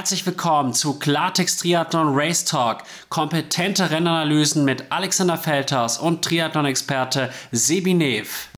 [0.00, 2.84] herzlich willkommen zu Klartext Triathlon Race Talk.
[3.10, 8.48] Kompetente Rennanalysen mit Alexander Feldhaus und Triathlon-Experte Sebi Nev.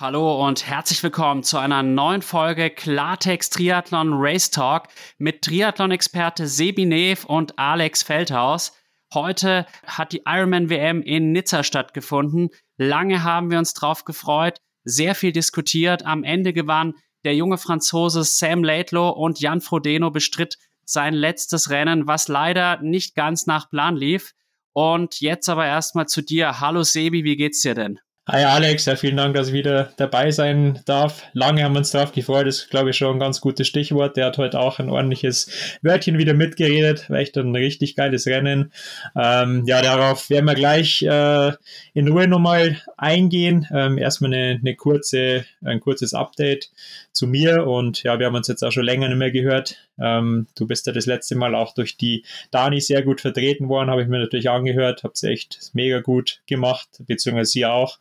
[0.00, 4.88] Hallo und herzlich willkommen zu einer neuen Folge Klartext Triathlon Race Talk
[5.18, 8.72] mit Triathlon-Experte Sebi Nev und Alex Feldhaus.
[9.14, 12.48] Heute hat die Ironman WM in Nizza stattgefunden.
[12.78, 16.04] Lange haben wir uns drauf gefreut, sehr viel diskutiert.
[16.04, 22.06] Am Ende gewann der junge Franzose Sam Laidlow und Jan Frodeno bestritt sein letztes Rennen,
[22.06, 24.32] was leider nicht ganz nach Plan lief.
[24.72, 26.60] Und jetzt aber erstmal zu dir.
[26.60, 27.98] Hallo Sebi, wie geht's dir denn?
[28.30, 31.22] Hi Alex, ja, vielen Dank, dass ich wieder dabei sein darf.
[31.32, 34.18] Lange haben wir uns darauf gefreut, das ist, glaube ich, schon ein ganz gutes Stichwort.
[34.18, 38.70] Der hat heute auch ein ordentliches Wörtchen wieder mitgeredet, war echt ein richtig geiles Rennen.
[39.16, 41.52] Ähm, ja, darauf werden wir gleich äh,
[41.94, 43.66] in Ruhe nochmal eingehen.
[43.72, 46.68] Ähm, erstmal eine, eine kurze, ein kurzes Update
[47.12, 49.87] zu mir und ja, wir haben uns jetzt auch schon länger nicht mehr gehört.
[50.00, 53.90] Ähm, du bist ja das letzte Mal auch durch die Dani sehr gut vertreten worden,
[53.90, 57.98] habe ich mir natürlich angehört, habt sie echt mega gut gemacht, beziehungsweise sie auch,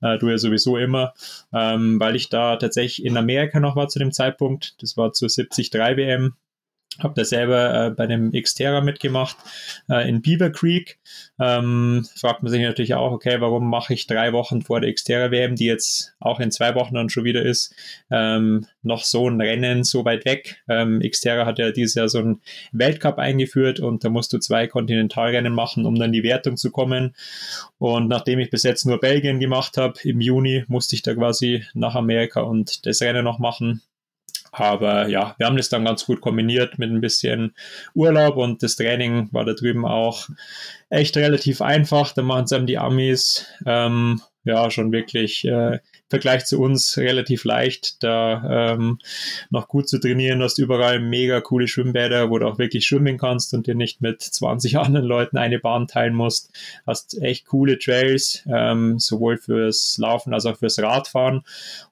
[0.00, 1.14] äh, du ja sowieso immer,
[1.52, 5.28] ähm, weil ich da tatsächlich in Amerika noch war zu dem Zeitpunkt, das war zur
[5.28, 6.34] 73 WM,
[6.98, 9.36] habe da selber äh, bei einem Xterra mitgemacht
[9.88, 10.98] äh, in Beaver Creek.
[11.38, 15.30] Ähm, fragt man sich natürlich auch, okay, warum mache ich drei Wochen vor der Xterra
[15.30, 17.74] WM, die jetzt auch in zwei Wochen dann schon wieder ist,
[18.10, 20.62] ähm, noch so ein Rennen so weit weg?
[20.68, 22.40] Ähm, Xterra hat ja dieses Jahr so einen
[22.72, 27.14] Weltcup eingeführt und da musst du zwei Kontinentalrennen machen, um dann die Wertung zu kommen.
[27.78, 31.64] Und nachdem ich bis jetzt nur Belgien gemacht habe, im Juni musste ich da quasi
[31.74, 33.82] nach Amerika und das Rennen noch machen.
[34.52, 37.54] Aber ja, wir haben das dann ganz gut kombiniert mit ein bisschen
[37.94, 40.28] Urlaub und das Training war da drüben auch
[40.90, 42.12] echt relativ einfach.
[42.12, 45.78] Da machen es einem die Amis ähm, ja schon wirklich äh,
[46.10, 48.98] Vergleich zu uns relativ leicht, da ähm,
[49.50, 50.38] noch gut zu trainieren.
[50.38, 54.00] Du hast überall mega coole Schwimmbäder, wo du auch wirklich schwimmen kannst und dir nicht
[54.00, 56.50] mit 20 anderen Leuten eine Bahn teilen musst.
[56.86, 61.42] Hast echt coole Trails, ähm, sowohl fürs Laufen als auch fürs Radfahren.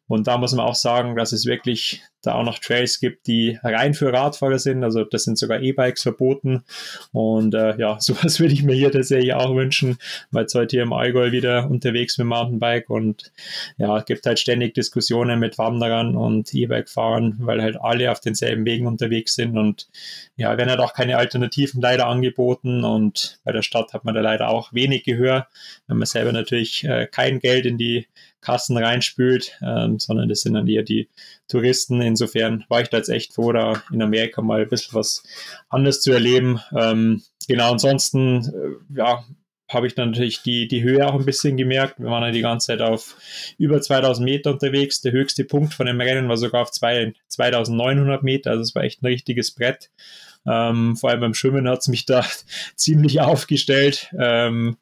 [0.08, 3.58] Und da muss man auch sagen, dass es wirklich da auch noch Trails gibt, die
[3.62, 4.84] rein für Radfahrer sind.
[4.84, 6.64] Also das sind sogar E-Bikes verboten.
[7.12, 9.98] Und äh, ja, sowas würde ich mir hier tatsächlich auch wünschen,
[10.30, 13.32] weil jetzt heute hier im Allgäu wieder unterwegs mit Mountainbike und
[13.78, 18.86] ja, gibt halt ständig Diskussionen mit Wanderern und E-Bike-Fahrern, weil halt alle auf denselben Wegen
[18.86, 19.88] unterwegs sind und
[20.36, 24.20] ja, werden halt auch keine Alternativen leider angeboten und bei der Stadt hat man da
[24.20, 25.48] leider auch wenig Gehör,
[25.86, 28.06] wenn man selber natürlich äh, kein Geld in die
[28.46, 31.08] Kassen reinspült, ähm, sondern das sind dann eher die
[31.48, 32.00] Touristen.
[32.00, 35.24] Insofern war ich da jetzt echt froh, da in Amerika mal ein bisschen was
[35.68, 36.60] anderes zu erleben.
[36.72, 39.24] Ähm, genau, ansonsten, äh, ja,
[39.68, 41.98] habe ich dann natürlich die, die Höhe auch ein bisschen gemerkt.
[41.98, 43.16] Wir waren ja die ganze Zeit auf
[43.58, 45.00] über 2000 Meter unterwegs.
[45.00, 48.50] Der höchste Punkt von dem Rennen war sogar auf zwei, 2900 Meter.
[48.50, 49.90] Also es war echt ein richtiges Brett.
[50.46, 52.24] Ähm, vor allem beim Schwimmen hat es mich da
[52.76, 54.10] ziemlich aufgestellt.
[54.18, 54.76] Ähm,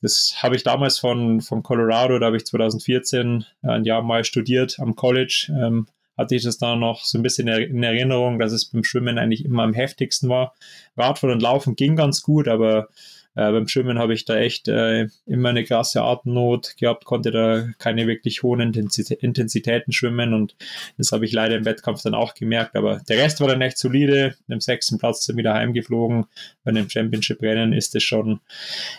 [0.00, 4.78] das habe ich damals von, von Colorado, da habe ich 2014 ein Jahr mal studiert
[4.78, 5.48] am College.
[5.50, 9.18] Ähm, hatte ich das da noch so ein bisschen in Erinnerung, dass es beim Schwimmen
[9.18, 10.54] eigentlich immer am heftigsten war.
[10.96, 12.88] Radfahren und Laufen ging ganz gut, aber
[13.36, 17.66] äh, beim Schwimmen habe ich da echt äh, immer eine krasse Atemnot gehabt, konnte da
[17.78, 20.56] keine wirklich hohen Intensitäten schwimmen und
[20.98, 22.76] das habe ich leider im Wettkampf dann auch gemerkt.
[22.76, 24.34] Aber der Rest war dann echt solide.
[24.48, 26.26] Im sechsten Platz dann wieder heimgeflogen.
[26.62, 28.40] Bei einem Championship-Rennen ist das schon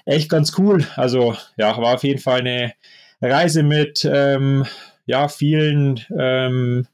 [0.06, 0.86] echt ganz cool.
[0.96, 2.74] Also ja, war auf jeden Fall eine
[3.22, 4.66] Reise mit ähm,
[5.06, 6.88] ja, vielen ähm,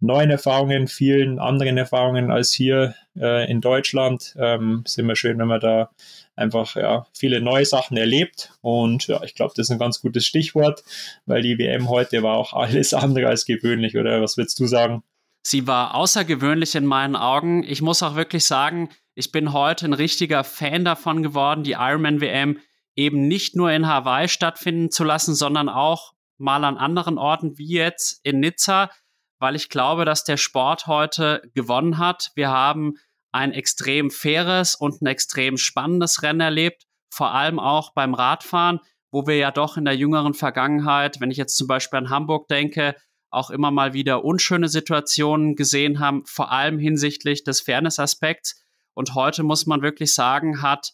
[0.00, 4.34] neuen Erfahrungen, vielen anderen Erfahrungen als hier äh, in Deutschland.
[4.38, 5.90] Ähm, ist immer schön, wenn man da
[6.36, 8.52] einfach ja, viele neue Sachen erlebt.
[8.60, 10.82] Und ja, ich glaube, das ist ein ganz gutes Stichwort,
[11.26, 15.02] weil die WM heute war auch alles andere als gewöhnlich, oder was würdest du sagen?
[15.46, 17.62] Sie war außergewöhnlich in meinen Augen.
[17.64, 22.20] Ich muss auch wirklich sagen, ich bin heute ein richtiger Fan davon geworden, die Ironman
[22.20, 22.58] WM
[22.96, 27.68] eben nicht nur in Hawaii stattfinden zu lassen, sondern auch mal an anderen Orten wie
[27.68, 28.90] jetzt in Nizza,
[29.38, 32.32] weil ich glaube, dass der Sport heute gewonnen hat.
[32.34, 32.94] Wir haben
[33.34, 38.78] ein extrem faires und ein extrem spannendes Rennen erlebt, vor allem auch beim Radfahren,
[39.10, 42.46] wo wir ja doch in der jüngeren Vergangenheit, wenn ich jetzt zum Beispiel an Hamburg
[42.48, 42.94] denke,
[43.30, 48.62] auch immer mal wieder unschöne Situationen gesehen haben, vor allem hinsichtlich des Fairness-Aspekts.
[48.94, 50.92] Und heute muss man wirklich sagen, hat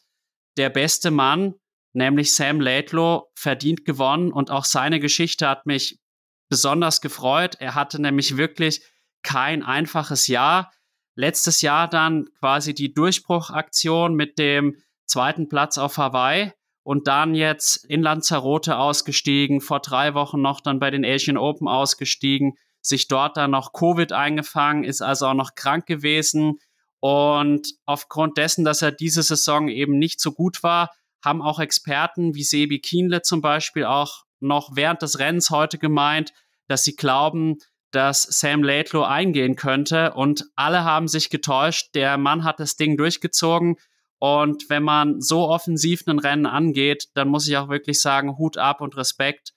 [0.56, 1.54] der beste Mann,
[1.92, 6.00] nämlich Sam Laidlow, verdient gewonnen und auch seine Geschichte hat mich
[6.48, 7.56] besonders gefreut.
[7.60, 8.82] Er hatte nämlich wirklich
[9.22, 10.72] kein einfaches Jahr
[11.20, 14.76] letztes Jahr dann quasi die Durchbruchaktion mit dem
[15.06, 16.52] zweiten Platz auf Hawaii
[16.82, 21.68] und dann jetzt in Lanzarote ausgestiegen, vor drei Wochen noch dann bei den Asian Open
[21.68, 26.58] ausgestiegen, sich dort dann noch Covid eingefangen, ist also auch noch krank gewesen.
[27.00, 30.90] Und aufgrund dessen, dass er diese Saison eben nicht so gut war,
[31.22, 36.32] haben auch Experten wie Sebi Kienle zum Beispiel auch noch während des Rennens heute gemeint,
[36.66, 37.58] dass sie glauben,
[37.92, 40.12] dass Sam Laidlow eingehen könnte.
[40.14, 41.94] Und alle haben sich getäuscht.
[41.94, 43.76] Der Mann hat das Ding durchgezogen.
[44.18, 48.58] Und wenn man so offensiv ein Rennen angeht, dann muss ich auch wirklich sagen, Hut
[48.58, 49.54] ab und Respekt.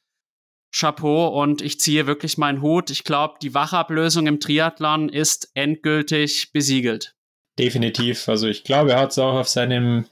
[0.75, 2.89] Chapeau und ich ziehe wirklich meinen Hut.
[2.89, 7.15] Ich glaube, die Wachablösung im Triathlon ist endgültig besiegelt.
[7.59, 8.27] Definitiv.
[8.29, 10.05] Also ich glaube, er hat es auch auf seinem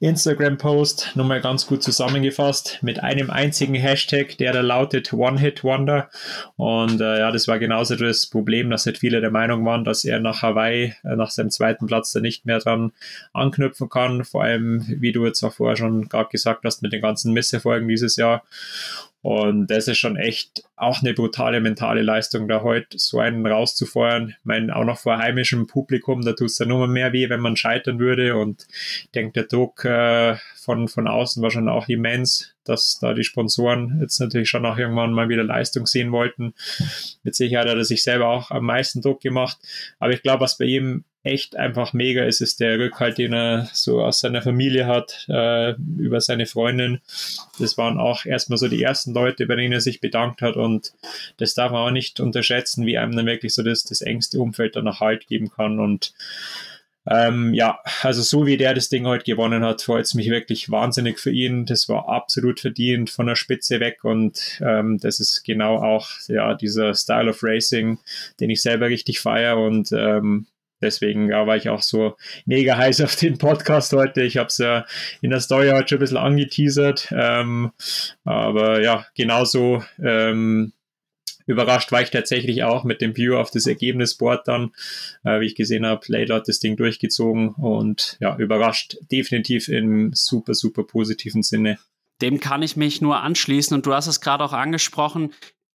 [0.00, 6.08] Instagram-Post nochmal ganz gut zusammengefasst mit einem einzigen Hashtag, der da lautet One-Hit-Wonder.
[6.56, 10.06] Und äh, ja, das war genauso das Problem, dass halt viele der Meinung waren, dass
[10.06, 12.92] er nach Hawaii, äh, nach seinem zweiten Platz, da nicht mehr dran
[13.34, 14.24] anknüpfen kann.
[14.24, 17.88] Vor allem, wie du jetzt auch vorher schon gerade gesagt hast, mit den ganzen Misserfolgen
[17.88, 18.42] dieses Jahr.
[19.26, 24.28] Und das ist schon echt auch eine brutale mentale Leistung, da heute so einen rauszufeuern.
[24.28, 27.40] Ich meine, auch noch vor heimischem Publikum, da tut es dann nur mehr weh, wenn
[27.40, 28.36] man scheitern würde.
[28.36, 33.14] Und ich denke, der Druck äh, von, von außen war schon auch immens, dass da
[33.14, 36.54] die Sponsoren jetzt natürlich schon auch irgendwann mal wieder Leistung sehen wollten.
[37.24, 39.58] Mit Sicherheit hat er sich selber auch am meisten Druck gemacht.
[39.98, 43.68] Aber ich glaube, was bei ihm echt einfach mega ist, ist der Rückhalt, den er
[43.72, 47.00] so aus seiner Familie hat, äh, über seine Freundin.
[47.58, 50.92] Das waren auch erstmal so die ersten Leute, bei denen er sich bedankt hat und
[51.36, 54.76] das darf man auch nicht unterschätzen, wie einem dann wirklich so das, das engste Umfeld
[54.76, 56.14] dann auch Halt geben kann und
[57.08, 60.70] ähm, ja, also so wie der das Ding heute gewonnen hat, freut es mich wirklich
[60.70, 61.64] wahnsinnig für ihn.
[61.64, 66.54] Das war absolut verdient von der Spitze weg und ähm, das ist genau auch ja
[66.54, 67.98] dieser Style of Racing,
[68.40, 70.46] den ich selber richtig feiere und ähm,
[70.80, 74.22] Deswegen ja, war ich auch so mega heiß auf den Podcast heute.
[74.22, 74.84] Ich habe es ja
[75.22, 77.08] in der Story heute schon ein bisschen angeteasert.
[77.16, 77.72] Ähm,
[78.24, 80.72] aber ja, genauso ähm,
[81.46, 84.72] überrascht war ich tatsächlich auch mit dem View auf das Ergebnisboard dann,
[85.24, 90.12] äh, wie ich gesehen habe, Layla hat das Ding durchgezogen und ja, überrascht definitiv im
[90.12, 91.78] super, super positiven Sinne.
[92.20, 95.32] Dem kann ich mich nur anschließen und du hast es gerade auch angesprochen,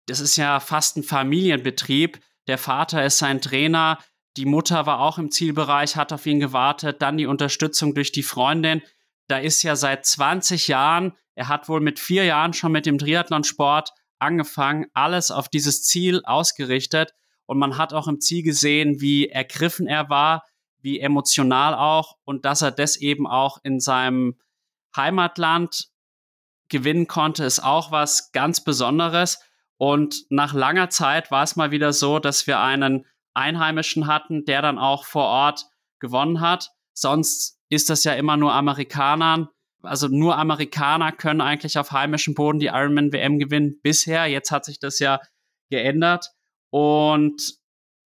[0.06, 2.18] das ist ja fast ein Familienbetrieb.
[2.46, 3.98] Der Vater ist sein Trainer,
[4.36, 7.02] die Mutter war auch im Zielbereich, hat auf ihn gewartet.
[7.02, 8.82] Dann die Unterstützung durch die Freundin.
[9.26, 12.98] Da ist ja seit 20 Jahren, er hat wohl mit vier Jahren schon mit dem
[12.98, 17.14] Triathlonsport angefangen, alles auf dieses Ziel ausgerichtet.
[17.46, 20.44] Und man hat auch im Ziel gesehen, wie ergriffen er war,
[20.80, 24.38] wie emotional auch und dass er das eben auch in seinem
[24.96, 25.88] Heimatland
[26.68, 29.40] gewinnen konnte, ist auch was ganz Besonderes.
[29.76, 34.62] Und nach langer Zeit war es mal wieder so, dass wir einen Einheimischen hatten, der
[34.62, 35.66] dann auch vor Ort
[36.00, 36.70] gewonnen hat.
[36.94, 39.48] Sonst ist das ja immer nur Amerikanern.
[39.82, 44.26] Also nur Amerikaner können eigentlich auf heimischem Boden die Ironman WM gewinnen bisher.
[44.26, 45.20] Jetzt hat sich das ja
[45.70, 46.32] geändert.
[46.70, 47.58] Und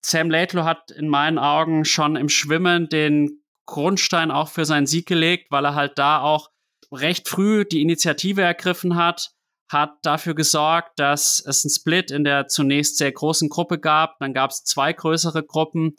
[0.05, 5.07] Sam Laidlow hat in meinen Augen schon im Schwimmen den Grundstein auch für seinen Sieg
[5.07, 6.49] gelegt, weil er halt da auch
[6.91, 9.31] recht früh die Initiative ergriffen hat,
[9.73, 14.17] hat dafür gesorgt, dass es einen Split in der zunächst sehr großen Gruppe gab.
[14.19, 15.95] Dann gab es zwei größere Gruppen,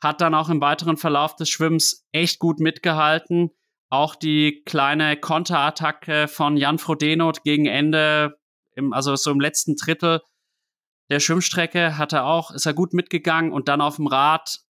[0.00, 3.50] hat dann auch im weiteren Verlauf des Schwimmens echt gut mitgehalten.
[3.88, 8.38] Auch die kleine Konterattacke von Jan Frodenoth gegen Ende,
[8.76, 10.20] im, also so im letzten Drittel
[11.10, 14.60] der Schwimmstrecke, hat er auch, ist er gut mitgegangen und dann auf dem Rad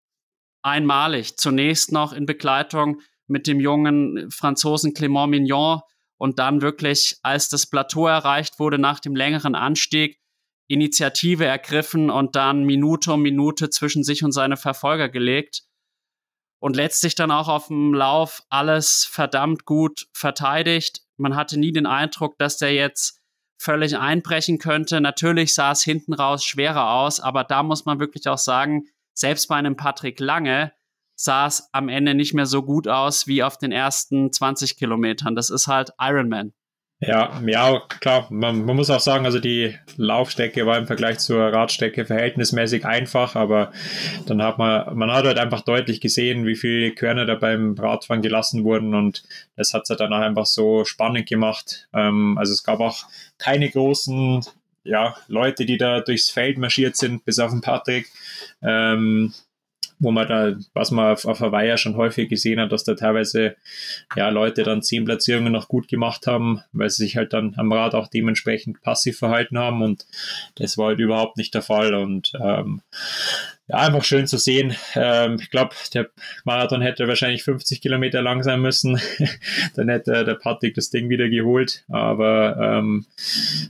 [0.62, 1.36] einmalig.
[1.36, 5.80] Zunächst noch in Begleitung mit dem jungen Franzosen Clément Mignon,
[6.20, 10.20] und dann wirklich, als das Plateau erreicht wurde nach dem längeren Anstieg,
[10.68, 15.62] Initiative ergriffen und dann Minute um Minute zwischen sich und seine Verfolger gelegt
[16.60, 21.00] und letztlich dann auch auf dem Lauf alles verdammt gut verteidigt.
[21.16, 23.18] Man hatte nie den Eindruck, dass der jetzt
[23.58, 25.00] völlig einbrechen könnte.
[25.00, 28.84] Natürlich sah es hinten raus schwerer aus, aber da muss man wirklich auch sagen,
[29.14, 30.72] selbst bei einem Patrick Lange,
[31.20, 35.34] sah es am Ende nicht mehr so gut aus wie auf den ersten 20 Kilometern.
[35.34, 36.54] Das ist halt Ironman.
[36.98, 38.26] Ja, ja, klar.
[38.30, 43.36] Man, man, muss auch sagen, also die Laufstrecke war im Vergleich zur Radstrecke verhältnismäßig einfach,
[43.36, 43.72] aber
[44.26, 48.22] dann hat man, man hat halt einfach deutlich gesehen, wie viele Körner da beim Radfahren
[48.22, 49.22] gelassen wurden und
[49.56, 51.88] das hat es dann auch einfach so spannend gemacht.
[51.92, 53.04] Ähm, also es gab auch
[53.36, 54.44] keine großen,
[54.84, 58.10] ja, Leute, die da durchs Feld marschiert sind, bis auf den Patrick.
[58.62, 59.34] Ähm,
[60.00, 62.94] wo man da, was man auf, auf Hawaii ja schon häufig gesehen hat, dass da
[62.94, 63.54] teilweise
[64.16, 67.72] ja Leute dann zehn Platzierungen noch gut gemacht haben, weil sie sich halt dann am
[67.72, 69.82] Rad auch dementsprechend passiv verhalten haben.
[69.82, 70.06] Und
[70.56, 71.94] das war halt überhaupt nicht der Fall.
[71.94, 72.80] Und ähm,
[73.70, 74.74] ja, einfach schön zu sehen.
[74.94, 76.08] Ähm, ich glaube, der
[76.44, 79.00] Marathon hätte wahrscheinlich 50 Kilometer lang sein müssen.
[79.76, 81.84] Dann hätte der Patrick das Ding wieder geholt.
[81.88, 83.06] Aber ähm,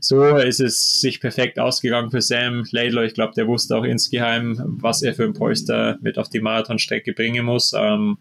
[0.01, 3.05] so ist es sich perfekt ausgegangen für Sam Laidlaw.
[3.05, 7.13] Ich glaube, der wusste auch insgeheim, was er für ein Polster mit auf die Marathonstrecke
[7.13, 7.75] bringen muss.
[7.77, 8.17] Ähm,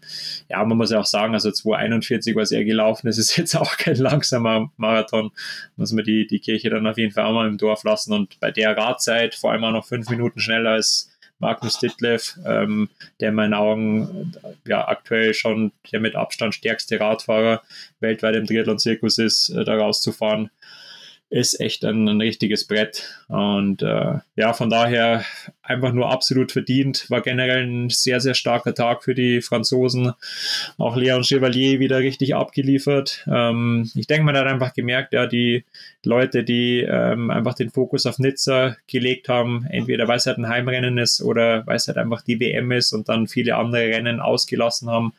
[0.50, 3.78] ja, man muss ja auch sagen, also 241, was er gelaufen ist, ist jetzt auch
[3.78, 5.30] kein langsamer Marathon.
[5.76, 8.12] Muss man die, die Kirche dann auf jeden Fall auch mal im Dorf lassen.
[8.12, 11.10] Und bei der Radzeit, vor allem auch noch fünf Minuten schneller als
[11.40, 14.32] Magnus Ditlev, ähm, der in meinen Augen
[14.66, 17.62] ja aktuell schon der mit Abstand stärkste Radfahrer
[18.00, 20.50] weltweit im Triathlon-Zirkus ist, äh, da rauszufahren
[21.30, 23.08] ist echt ein, ein richtiges Brett.
[23.28, 25.24] Und äh, ja, von daher
[25.62, 27.08] einfach nur absolut verdient.
[27.08, 30.12] War generell ein sehr, sehr starker Tag für die Franzosen.
[30.76, 33.24] Auch Leon Chevalier wieder richtig abgeliefert.
[33.30, 35.64] Ähm, ich denke, man hat einfach gemerkt, ja, die
[36.04, 40.48] Leute, die ähm, einfach den Fokus auf Nizza gelegt haben, entweder weil es halt ein
[40.48, 44.18] Heimrennen ist oder weil es halt einfach die WM ist und dann viele andere Rennen
[44.18, 45.12] ausgelassen haben,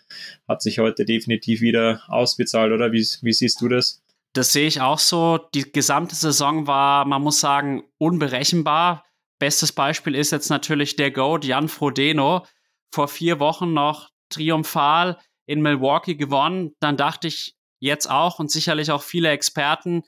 [0.46, 2.91] hat sich heute definitiv wieder ausbezahlt, oder?
[2.91, 4.01] Wie, wie siehst du das?
[4.33, 5.38] Das sehe ich auch so.
[5.53, 9.05] Die gesamte Saison war, man muss sagen, unberechenbar.
[9.39, 12.45] Bestes Beispiel ist jetzt natürlich der Goat Jan Frodeno.
[12.93, 16.75] Vor vier Wochen noch triumphal in Milwaukee gewonnen.
[16.79, 20.03] Dann dachte ich jetzt auch und sicherlich auch viele Experten,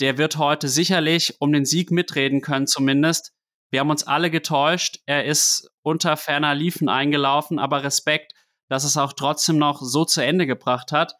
[0.00, 3.32] der wird heute sicherlich um den Sieg mitreden können zumindest.
[3.70, 5.00] Wir haben uns alle getäuscht.
[5.06, 8.32] Er ist unter ferner Liefen eingelaufen, aber Respekt,
[8.68, 11.14] dass es auch trotzdem noch so zu Ende gebracht hat.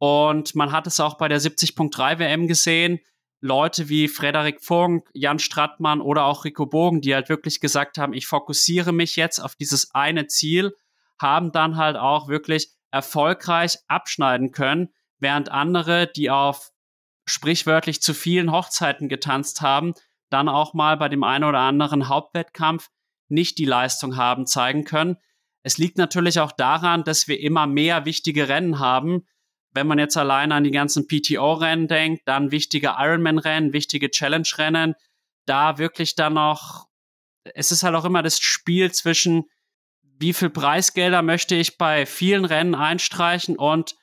[0.00, 3.00] Und man hat es auch bei der 70.3 WM gesehen.
[3.42, 8.14] Leute wie Frederik Funk, Jan Strattmann oder auch Rico Bogen, die halt wirklich gesagt haben,
[8.14, 10.74] ich fokussiere mich jetzt auf dieses eine Ziel,
[11.20, 14.88] haben dann halt auch wirklich erfolgreich abschneiden können,
[15.18, 16.70] während andere, die auf
[17.26, 19.92] sprichwörtlich zu vielen Hochzeiten getanzt haben,
[20.30, 22.88] dann auch mal bei dem einen oder anderen Hauptwettkampf
[23.28, 25.18] nicht die Leistung haben zeigen können.
[25.62, 29.26] Es liegt natürlich auch daran, dass wir immer mehr wichtige Rennen haben,
[29.72, 34.94] wenn man jetzt alleine an die ganzen PTO-Rennen denkt, dann wichtige Ironman-Rennen, wichtige Challenge-Rennen,
[35.46, 36.88] da wirklich dann noch,
[37.54, 39.44] es ist halt auch immer das Spiel zwischen,
[40.02, 43.94] wie viel Preisgelder möchte ich bei vielen Rennen einstreichen und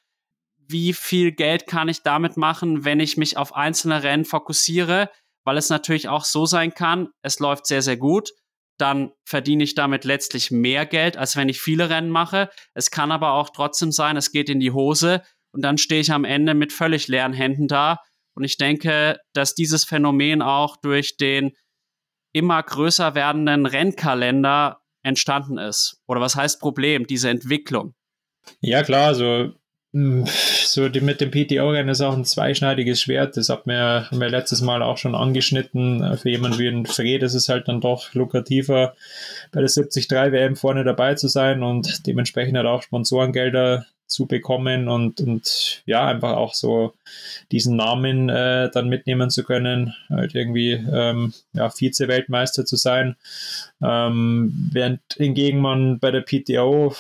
[0.58, 5.10] wie viel Geld kann ich damit machen, wenn ich mich auf einzelne Rennen fokussiere,
[5.44, 8.32] weil es natürlich auch so sein kann, es läuft sehr, sehr gut,
[8.78, 12.50] dann verdiene ich damit letztlich mehr Geld, als wenn ich viele Rennen mache.
[12.74, 15.24] Es kann aber auch trotzdem sein, es geht in die Hose
[15.58, 17.98] und dann stehe ich am Ende mit völlig leeren Händen da.
[18.36, 21.54] Und ich denke, dass dieses Phänomen auch durch den
[22.32, 26.00] immer größer werdenden Rennkalender entstanden ist.
[26.06, 27.96] Oder was heißt Problem, diese Entwicklung?
[28.62, 29.52] Ja, klar, also
[29.94, 33.36] hm, so die, mit dem PTO-Rennen ist auch ein zweischneidiges Schwert.
[33.36, 36.20] Das hat mir, wir letztes Mal auch schon angeschnitten.
[36.20, 38.94] Für jemanden wie ein Fred ist es halt dann doch lukrativer,
[39.52, 44.88] bei der 73 WM vorne dabei zu sein und dementsprechend halt auch Sponsorengelder zu bekommen
[44.88, 46.94] und, und ja, einfach auch so
[47.52, 53.16] diesen Namen äh, dann mitnehmen zu können, halt irgendwie ähm, ja, Vize-Weltmeister zu sein.
[53.82, 56.96] Ähm, während hingegen man bei der PTO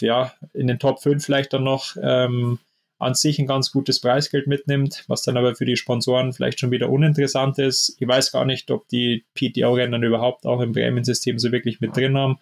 [0.00, 2.58] ja in den Top 5 vielleicht dann noch ähm,
[2.98, 6.70] an sich ein ganz gutes Preisgeld mitnimmt, was dann aber für die Sponsoren vielleicht schon
[6.70, 7.96] wieder uninteressant ist.
[8.00, 12.16] Ich weiß gar nicht, ob die PTO-Rennen überhaupt auch im Prämiensystem so wirklich mit drin
[12.16, 12.38] haben,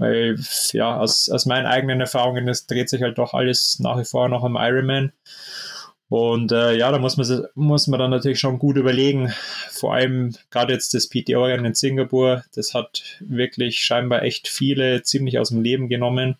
[0.00, 0.36] weil
[0.72, 4.28] ja, aus, aus meinen eigenen Erfahrungen, es dreht sich halt doch alles nach wie vor
[4.28, 5.12] noch am Ironman.
[6.08, 9.32] Und äh, ja, da muss man, muss man dann natürlich schon gut überlegen.
[9.70, 15.38] Vor allem gerade jetzt das PTO-Rennen in Singapur, das hat wirklich scheinbar echt viele ziemlich
[15.38, 16.36] aus dem Leben genommen.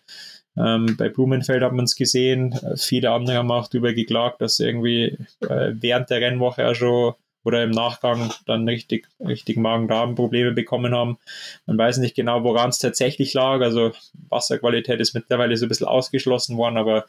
[0.56, 2.58] Ähm, bei Blumenfeld hat man es gesehen.
[2.76, 7.62] Viele andere haben auch darüber geklagt, dass irgendwie äh, während der Rennwoche auch schon oder
[7.62, 11.18] im Nachgang dann richtig, richtig Magen-Darm-Probleme bekommen haben.
[11.66, 13.60] Man weiß nicht genau, woran es tatsächlich lag.
[13.60, 13.92] Also
[14.28, 17.06] Wasserqualität ist mittlerweile so ein bisschen ausgeschlossen worden, aber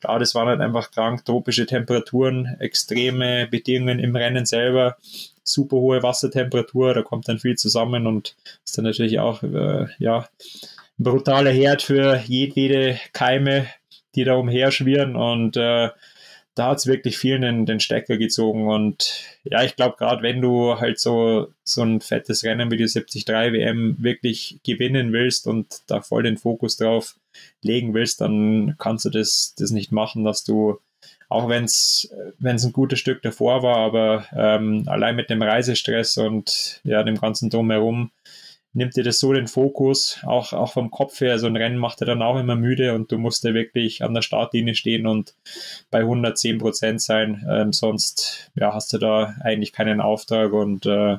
[0.00, 4.96] klar, das waren halt einfach krank, tropische Temperaturen, extreme Bedingungen im Rennen selber,
[5.42, 10.28] super hohe Wassertemperatur, da kommt dann viel zusammen und ist dann natürlich auch, äh, ja,
[10.98, 13.66] brutaler Herd für jedwede Keime,
[14.14, 15.88] die da umherschwirren und äh,
[16.54, 20.40] da hat es wirklich vielen den, den Stecker gezogen und ja, ich glaube, gerade wenn
[20.40, 25.82] du halt so, so ein fettes Rennen wie die 73 WM wirklich gewinnen willst und
[25.86, 27.16] da voll den Fokus drauf
[27.62, 30.78] legen willst, dann kannst du das, das nicht machen, dass du,
[31.30, 36.80] auch wenn es ein gutes Stück davor war, aber ähm, allein mit dem Reisestress und
[36.84, 38.10] ja, dem ganzen Drumherum,
[38.74, 41.38] nimmt dir das so den Fokus, auch, auch vom Kopf her.
[41.38, 44.14] So ein Rennen macht er dann auch immer müde und du musst da wirklich an
[44.14, 45.34] der Startlinie stehen und
[45.90, 47.46] bei 110 Prozent sein.
[47.48, 50.52] Ähm, sonst ja, hast du da eigentlich keinen Auftrag.
[50.52, 51.18] Und äh,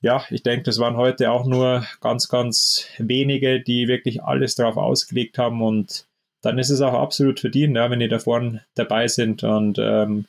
[0.00, 4.76] ja, ich denke, das waren heute auch nur ganz, ganz wenige, die wirklich alles darauf
[4.76, 6.06] ausgelegt haben und
[6.42, 9.44] dann ist es auch absolut verdient, ja, wenn die da vorne dabei sind.
[9.44, 10.26] Und ähm,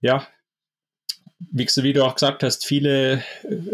[0.00, 0.26] ja,
[1.50, 3.22] wie, wie du auch gesagt hast, viele,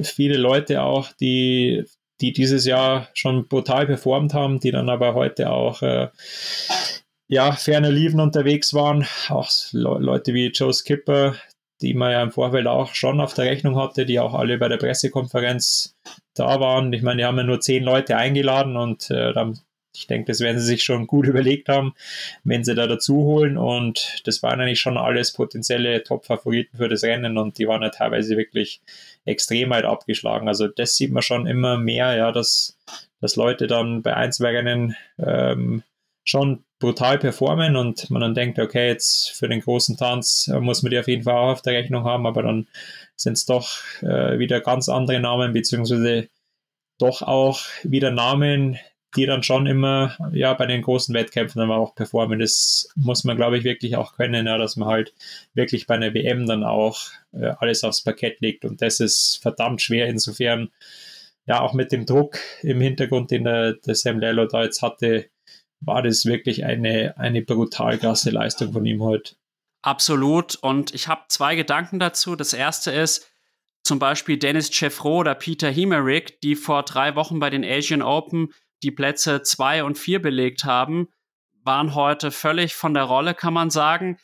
[0.03, 1.85] viele Leute auch, die,
[2.21, 6.09] die dieses Jahr schon brutal performt haben, die dann aber heute auch äh,
[7.29, 9.07] ja, ferner liefen unterwegs waren.
[9.29, 11.37] Auch Le Leute wie Joe Skipper,
[11.81, 14.69] die man ja im Vorfeld auch schon auf der Rechnung hatte, die auch alle bei
[14.69, 15.97] der Pressekonferenz
[16.35, 16.93] da waren.
[16.93, 19.53] Ich meine, die haben ja nur zehn Leute eingeladen und äh, da
[19.94, 21.94] ich denke, das werden sie sich schon gut überlegt haben,
[22.44, 23.59] wenn sie da dazu holen.
[23.59, 27.90] Und das waren eigentlich schon alles potenzielle Top-Favoriten für das Rennen und die waren ja
[27.90, 28.80] teilweise wirklich
[29.25, 30.49] extrem weit abgeschlagen.
[30.49, 32.78] Also das sieht man schon immer mehr, ja, dass,
[33.20, 35.82] dass Leute dann bei Einzelrennen ähm,
[36.25, 40.90] schon brutal performen und man dann denkt, okay, jetzt für den großen Tanz muss man
[40.90, 42.68] die auf jeden Fall auch auf der Rechnung haben, aber dann
[43.16, 43.68] sind es doch
[44.02, 46.28] äh, wieder ganz andere Namen, beziehungsweise
[46.99, 48.78] doch auch wieder Namen,
[49.17, 52.38] die dann schon immer ja bei den großen Wettkämpfen dann auch performen.
[52.38, 55.12] Das muss man, glaube ich, wirklich auch können, ja, dass man halt
[55.55, 57.00] wirklich bei einer WM dann auch
[57.33, 58.64] äh, alles aufs Parkett legt.
[58.64, 60.07] Und das ist verdammt schwer.
[60.07, 60.71] Insofern,
[61.47, 65.26] ja, auch mit dem Druck im Hintergrund, den der, der Sam Lello da jetzt hatte,
[65.81, 69.35] war das wirklich eine, eine brutal krasse Leistung von ihm heute.
[69.83, 70.57] Absolut.
[70.57, 72.37] Und ich habe zwei Gedanken dazu.
[72.37, 73.31] Das erste ist,
[73.83, 78.52] zum Beispiel Dennis Chevreau oder Peter Hemerick, die vor drei Wochen bei den Asian Open
[78.82, 81.08] die Plätze zwei und vier belegt haben,
[81.62, 84.18] waren heute völlig von der Rolle, kann man sagen.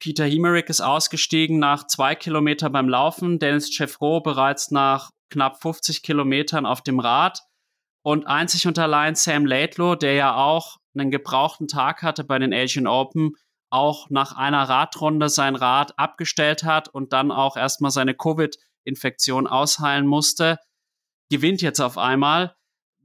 [0.00, 6.02] Peter Hemerick ist ausgestiegen nach zwei Kilometer beim Laufen, Dennis Chevreau bereits nach knapp 50
[6.02, 7.40] Kilometern auf dem Rad
[8.02, 12.52] und einzig und allein Sam Laidlow, der ja auch einen gebrauchten Tag hatte bei den
[12.52, 13.32] Asian Open,
[13.70, 20.06] auch nach einer Radrunde sein Rad abgestellt hat und dann auch erstmal seine Covid-Infektion ausheilen
[20.06, 20.58] musste,
[21.30, 22.54] gewinnt jetzt auf einmal.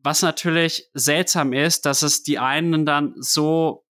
[0.01, 3.85] Was natürlich seltsam ist, dass es die einen dann so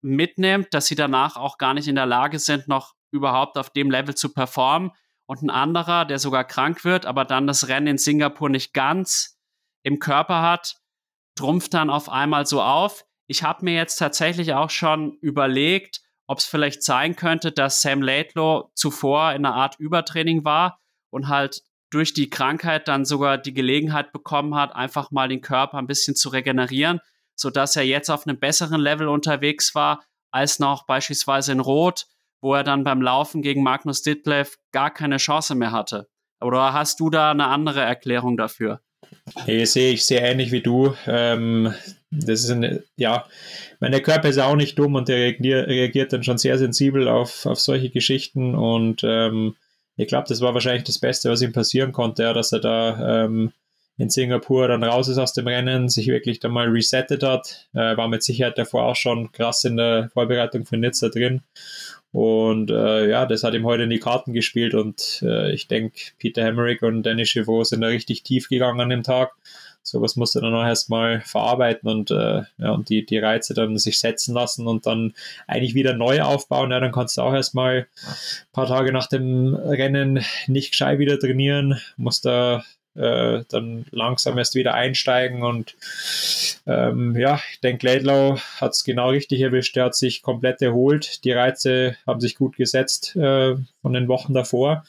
[0.00, 3.90] mitnimmt, dass sie danach auch gar nicht in der Lage sind, noch überhaupt auf dem
[3.90, 4.92] Level zu performen.
[5.26, 9.38] Und ein anderer, der sogar krank wird, aber dann das Rennen in Singapur nicht ganz
[9.82, 10.76] im Körper hat,
[11.36, 13.04] trumpft dann auf einmal so auf.
[13.26, 18.02] Ich habe mir jetzt tatsächlich auch schon überlegt, ob es vielleicht sein könnte, dass Sam
[18.02, 23.54] Laidlow zuvor in einer Art Übertraining war und halt durch die Krankheit dann sogar die
[23.54, 27.00] Gelegenheit bekommen hat, einfach mal den Körper ein bisschen zu regenerieren,
[27.34, 32.06] sodass er jetzt auf einem besseren Level unterwegs war als noch beispielsweise in Rot,
[32.40, 36.08] wo er dann beim Laufen gegen Magnus Ditlev gar keine Chance mehr hatte.
[36.40, 38.80] Oder hast du da eine andere Erklärung dafür?
[39.44, 40.94] Hey, sehe ich sehr ähnlich wie du.
[41.06, 41.74] Ähm,
[42.10, 43.26] das ist eine, ja,
[43.80, 47.46] mein Körper ist auch nicht dumm und der reagiert, reagiert dann schon sehr sensibel auf,
[47.46, 49.56] auf solche Geschichten und ähm,
[49.96, 53.24] ich glaube, das war wahrscheinlich das Beste, was ihm passieren konnte, ja, dass er da
[53.24, 53.52] ähm,
[53.98, 57.68] in Singapur dann raus ist aus dem Rennen, sich wirklich dann mal resettet hat.
[57.74, 61.42] Äh, war mit Sicherheit davor auch schon krass in der Vorbereitung für Nizza drin.
[62.10, 65.98] Und äh, ja, das hat ihm heute in die Karten gespielt und äh, ich denke,
[66.18, 69.32] Peter Hemmerich und Dennis Chivot sind da richtig tief gegangen an dem Tag
[69.82, 73.78] sowas musst du dann auch erstmal verarbeiten und, äh, ja, und die, die Reize dann
[73.78, 75.14] sich setzen lassen und dann
[75.46, 76.70] eigentlich wieder neu aufbauen.
[76.70, 81.18] Ja, dann kannst du auch erstmal ein paar Tage nach dem Rennen nicht gescheit wieder
[81.18, 82.62] trainieren, musst da
[82.94, 85.76] äh, dann langsam erst wieder einsteigen und
[86.66, 89.76] ähm, ja, ich denke, Laidlaw hat es genau richtig erwischt.
[89.76, 91.24] Er hat sich komplett erholt.
[91.24, 94.84] Die Reize haben sich gut gesetzt äh, von den Wochen davor.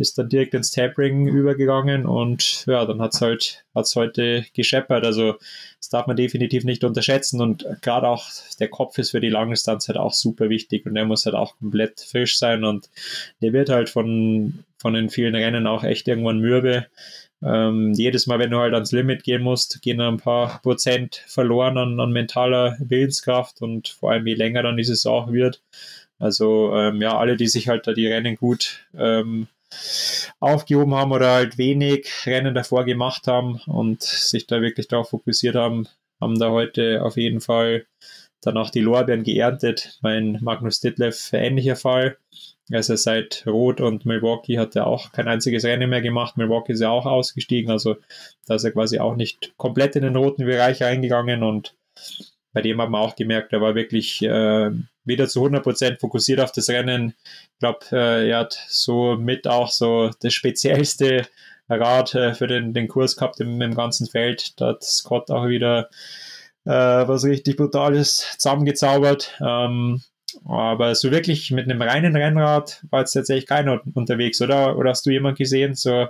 [0.00, 5.04] Ist dann direkt ins Tapering übergegangen und ja, dann hat es halt hat's heute gescheppert.
[5.04, 5.34] Also
[5.78, 8.26] das darf man definitiv nicht unterschätzen und gerade auch
[8.58, 11.58] der Kopf ist für die Langdistanz halt auch super wichtig und der muss halt auch
[11.58, 12.88] komplett frisch sein und
[13.42, 16.86] der wird halt von, von den vielen Rennen auch echt irgendwann mürbe.
[17.42, 21.78] Ähm, jedes Mal, wenn du halt ans Limit gehen musst, gehen ein paar Prozent verloren
[21.78, 25.62] an, an mentaler Willenskraft und vor allem je länger dann die Saison wird.
[26.18, 29.48] Also ähm, ja, alle, die sich halt da die Rennen gut ähm,
[30.40, 35.54] aufgehoben haben oder halt wenig Rennen davor gemacht haben und sich da wirklich darauf fokussiert
[35.54, 35.86] haben,
[36.20, 37.86] haben da heute auf jeden Fall
[38.42, 39.98] dann auch die Lorbeeren geerntet.
[40.02, 42.16] Mein Magnus Ditlev ähnlicher Fall.
[42.72, 46.36] Also seit Rot und Milwaukee hat er auch kein einziges Rennen mehr gemacht.
[46.36, 47.96] Milwaukee ist ja auch ausgestiegen, also
[48.46, 51.74] da ist er quasi auch nicht komplett in den roten Bereich eingegangen und
[52.52, 54.70] bei dem haben wir auch gemerkt, er war wirklich äh,
[55.04, 57.14] wieder zu 100% fokussiert auf das Rennen.
[57.52, 61.26] Ich glaube, äh, er hat so mit auch so das speziellste
[61.68, 64.60] Rad äh, für den, den Kurs gehabt im, im ganzen Feld.
[64.60, 65.88] Da hat Scott auch wieder
[66.64, 69.38] äh, was richtig Brutales zusammengezaubert.
[69.40, 70.02] Ähm,
[70.44, 74.76] aber so wirklich mit einem reinen Rennrad war jetzt tatsächlich keiner unterwegs, oder?
[74.76, 75.74] Oder hast du jemanden gesehen?
[75.74, 76.08] So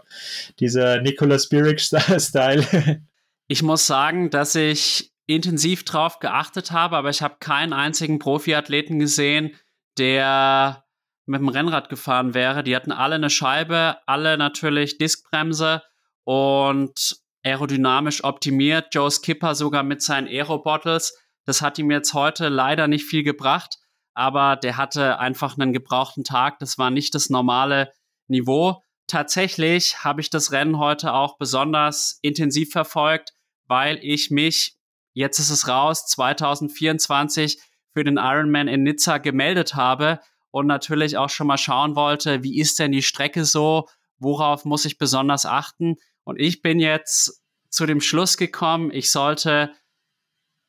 [0.59, 3.01] dieser Nicolas Spirik-Style?
[3.53, 8.99] Ich muss sagen, dass ich intensiv drauf geachtet habe, aber ich habe keinen einzigen Profiathleten
[8.99, 9.57] gesehen,
[9.99, 10.85] der
[11.27, 12.63] mit dem Rennrad gefahren wäre.
[12.65, 15.83] Die hatten alle eine Scheibe, alle natürlich Diskbremse
[16.25, 18.95] und aerodynamisch optimiert.
[18.95, 21.17] Joe Skipper sogar mit seinen Aero-Bottles.
[21.45, 23.79] Das hat ihm jetzt heute leider nicht viel gebracht
[24.15, 26.59] aber der hatte einfach einen gebrauchten Tag.
[26.59, 27.93] Das war nicht das normale
[28.29, 28.83] Niveau.
[29.07, 33.33] Tatsächlich habe ich das Rennen heute auch besonders intensiv verfolgt,
[33.67, 34.77] weil ich mich,
[35.21, 37.61] jetzt ist es raus, 2024
[37.93, 42.59] für den Ironman in Nizza gemeldet habe und natürlich auch schon mal schauen wollte, wie
[42.59, 45.97] ist denn die Strecke so, worauf muss ich besonders achten.
[46.25, 49.73] Und ich bin jetzt zu dem Schluss gekommen, ich sollte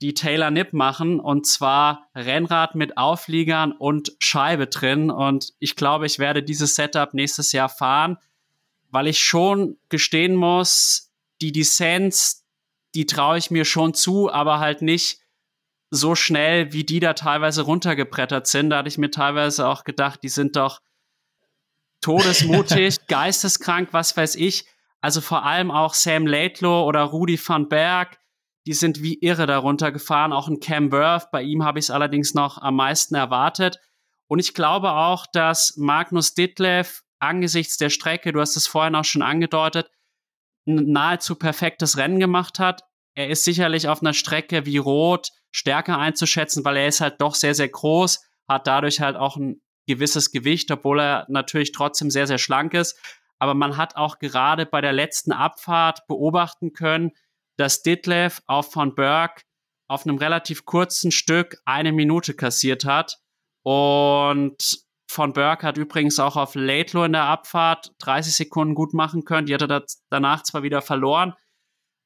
[0.02, 5.12] die Taylor Nip machen und zwar Rennrad mit Aufliegern und Scheibe drin.
[5.12, 8.18] Und ich glaube, ich werde dieses Setup nächstes Jahr fahren,
[8.90, 12.41] weil ich schon gestehen muss, die Descents,
[12.96, 15.22] die traue ich mir schon zu, aber halt nicht
[15.90, 18.70] so schnell, wie die da teilweise runtergebrettert sind.
[18.70, 20.80] Da hatte ich mir teilweise auch gedacht, die sind doch
[22.02, 24.66] todesmutig, geisteskrank, was weiß ich.
[25.02, 28.20] Also vor allem auch Sam Laidlow oder Rudi van Berg,
[28.66, 30.32] die sind wie irre darunter gefahren.
[30.32, 33.80] Auch ein Cam Worth, bei ihm habe ich es allerdings noch am meisten erwartet.
[34.28, 39.04] Und ich glaube auch, dass Magnus Ditlev angesichts der Strecke, du hast es vorhin auch
[39.04, 39.90] schon angedeutet,
[40.66, 42.84] nahezu perfektes Rennen gemacht hat.
[43.16, 47.36] Er ist sicherlich auf einer Strecke wie Rot stärker einzuschätzen, weil er ist halt doch
[47.36, 52.28] sehr, sehr groß, hat dadurch halt auch ein gewisses Gewicht, obwohl er natürlich trotzdem sehr,
[52.28, 52.98] sehr schlank ist.
[53.40, 57.12] Aber man hat auch gerade bei der letzten Abfahrt beobachten können,
[57.58, 59.44] dass Ditlev auf von Berg
[59.88, 63.18] auf einem relativ kurzen Stück eine Minute kassiert hat.
[63.64, 69.26] Und von Berg hat übrigens auch auf Laidlow in der Abfahrt 30 Sekunden gut machen
[69.26, 69.46] können.
[69.46, 71.34] Die hat er danach zwar wieder verloren.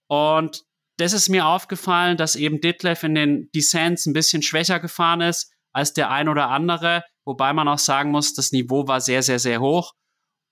[0.09, 0.63] Und
[0.97, 5.53] das ist mir aufgefallen, dass eben Ditlev in den Descents ein bisschen schwächer gefahren ist
[5.73, 7.03] als der ein oder andere.
[7.25, 9.93] Wobei man auch sagen muss, das Niveau war sehr, sehr, sehr hoch.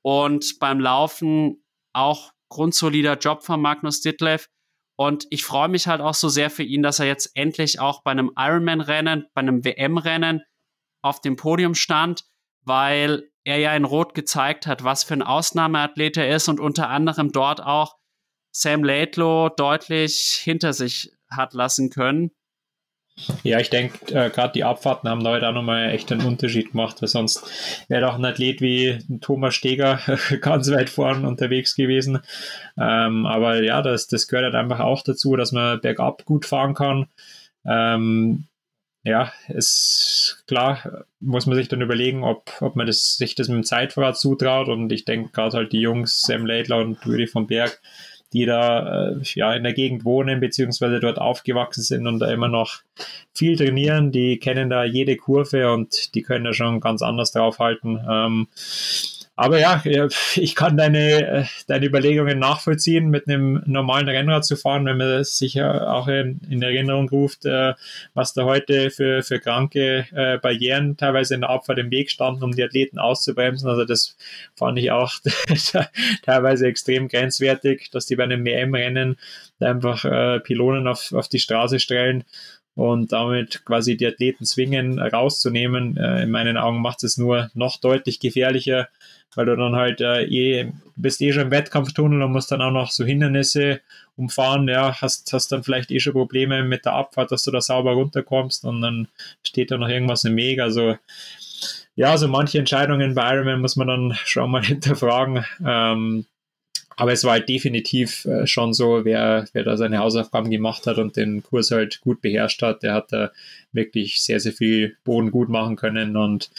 [0.03, 1.63] Und beim Laufen
[1.93, 4.47] auch grundsolider Job von Magnus Ditlev.
[4.95, 8.03] Und ich freue mich halt auch so sehr für ihn, dass er jetzt endlich auch
[8.03, 10.43] bei einem Ironman-Rennen, bei einem WM-Rennen
[11.01, 12.23] auf dem Podium stand,
[12.65, 16.89] weil er ja in Rot gezeigt hat, was für ein Ausnahmeathlet er ist und unter
[16.89, 17.97] anderem dort auch
[18.51, 22.31] Sam Laidlow deutlich hinter sich hat lassen können.
[23.43, 26.99] Ja, ich denke, äh, gerade die Abfahrten haben heute auch nochmal echt einen Unterschied gemacht,
[27.01, 27.43] weil sonst
[27.87, 29.99] wäre doch ein Athlet wie Thomas Steger
[30.41, 32.19] ganz weit vorn unterwegs gewesen.
[32.75, 36.73] Ähm, aber ja, das, das gehört halt einfach auch dazu, dass man bergab gut fahren
[36.73, 37.07] kann.
[37.65, 38.47] Ähm,
[39.03, 43.57] ja, ist klar, muss man sich dann überlegen, ob, ob man das, sich das mit
[43.57, 44.69] dem Zeitfahrrad zutraut.
[44.69, 47.81] Und ich denke gerade halt die Jungs, Sam Laidler und Rüdi von Berg,
[48.31, 52.47] die da äh, ja in der Gegend wohnen beziehungsweise dort aufgewachsen sind und da immer
[52.47, 52.79] noch
[53.33, 54.13] viel trainieren.
[54.13, 57.99] Die kennen da jede Kurve und die können da schon ganz anders draufhalten.
[58.09, 58.47] Ähm,
[59.35, 59.81] aber ja,
[60.35, 65.23] ich kann deine, äh, deine Überlegungen nachvollziehen, mit einem normalen Rennrad zu fahren, wenn man
[65.23, 67.73] sich ja auch in, in Erinnerung ruft, äh,
[68.13, 72.43] was da heute für, für kranke äh, Barrieren teilweise in der Abfahrt im Weg standen,
[72.43, 73.67] um die Athleten auszubremsen.
[73.67, 74.15] Also das
[74.55, 75.13] fand ich auch
[76.23, 79.17] teilweise extrem grenzwertig, dass die bei einem WM-Rennen
[79.59, 80.03] einfach
[80.43, 82.25] Pylonen auf, auf die Straße stellen
[82.75, 85.97] und damit quasi die Athleten zwingen, rauszunehmen.
[85.97, 88.89] in meinen Augen macht es nur noch deutlich gefährlicher
[89.35, 92.71] weil du dann halt äh, eh, bist eh schon im Wettkampftunnel und musst dann auch
[92.71, 93.81] noch so Hindernisse
[94.15, 97.61] umfahren, ja, hast, hast dann vielleicht eh schon Probleme mit der Abfahrt, dass du da
[97.61, 99.07] sauber runterkommst und dann
[99.43, 100.97] steht da noch irgendwas im Weg, also
[101.95, 105.45] ja, so manche Entscheidungen bei Ironman muss man dann schon mal hinterfragen.
[105.65, 106.25] Ähm,
[106.95, 110.97] aber es war halt definitiv äh, schon so, wer, wer da seine Hausaufgaben gemacht hat
[110.97, 113.31] und den Kurs halt gut beherrscht hat, der hat da
[113.71, 116.15] wirklich sehr, sehr viel Boden gut machen können.
[116.15, 116.49] Und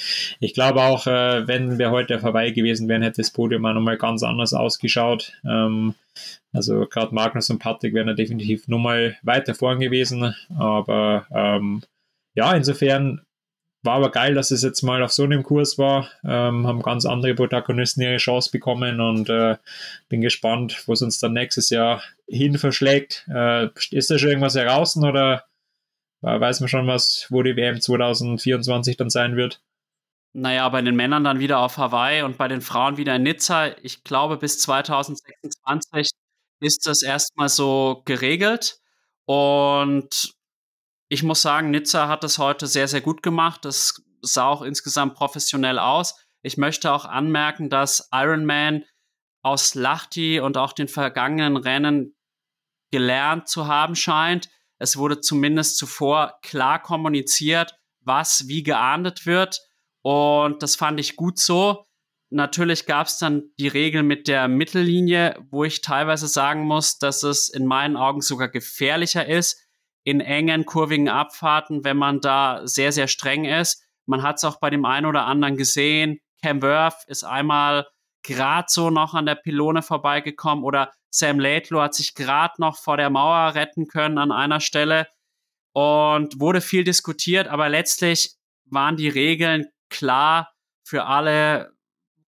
[0.40, 3.98] ich glaube auch, äh, wenn wir heute vorbei gewesen wären, hätte das Podium auch nochmal
[3.98, 5.32] ganz anders ausgeschaut.
[5.48, 5.94] Ähm,
[6.52, 10.34] also gerade Magnus und Patrick wären da definitiv nochmal weiter vorn gewesen.
[10.56, 11.82] Aber ähm,
[12.34, 13.23] ja, insofern
[13.84, 16.10] war aber geil, dass es jetzt mal auf so einem Kurs war.
[16.24, 19.56] Ähm, haben ganz andere Protagonisten ihre Chance bekommen und äh,
[20.08, 23.26] bin gespannt, wo es uns dann nächstes Jahr hin verschlägt.
[23.28, 25.44] Äh, ist da schon irgendwas heraus oder
[26.20, 29.60] weiß man schon was, wo die WM 2024 dann sein wird?
[30.32, 33.76] Naja, bei den Männern dann wieder auf Hawaii und bei den Frauen wieder in Nizza.
[33.82, 36.10] Ich glaube, bis 2026
[36.60, 38.80] ist das erstmal so geregelt.
[39.26, 40.34] Und
[41.14, 43.64] ich muss sagen, Nizza hat das heute sehr, sehr gut gemacht.
[43.64, 46.18] Das sah auch insgesamt professionell aus.
[46.42, 48.83] Ich möchte auch anmerken, dass Ironman
[49.40, 52.16] aus Lahti und auch den vergangenen Rennen
[52.90, 54.48] gelernt zu haben scheint.
[54.79, 59.61] Es wurde zumindest zuvor klar kommuniziert, was wie geahndet wird.
[60.03, 61.87] Und das fand ich gut so.
[62.31, 67.22] Natürlich gab es dann die Regel mit der Mittellinie, wo ich teilweise sagen muss, dass
[67.22, 69.63] es in meinen Augen sogar gefährlicher ist,
[70.04, 73.82] in engen, kurvigen Abfahrten, wenn man da sehr, sehr streng ist.
[74.06, 76.20] Man hat es auch bei dem einen oder anderen gesehen.
[76.42, 77.86] Cam Worth ist einmal
[78.22, 82.96] gerade so noch an der Pylone vorbeigekommen oder Sam Laidlow hat sich gerade noch vor
[82.96, 85.06] der Mauer retten können an einer Stelle
[85.72, 91.72] und wurde viel diskutiert, aber letztlich waren die Regeln klar für alle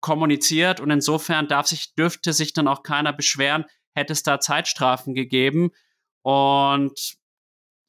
[0.01, 5.15] kommuniziert und insofern darf sich, dürfte sich dann auch keiner beschweren, hätte es da Zeitstrafen
[5.15, 5.71] gegeben
[6.23, 7.17] und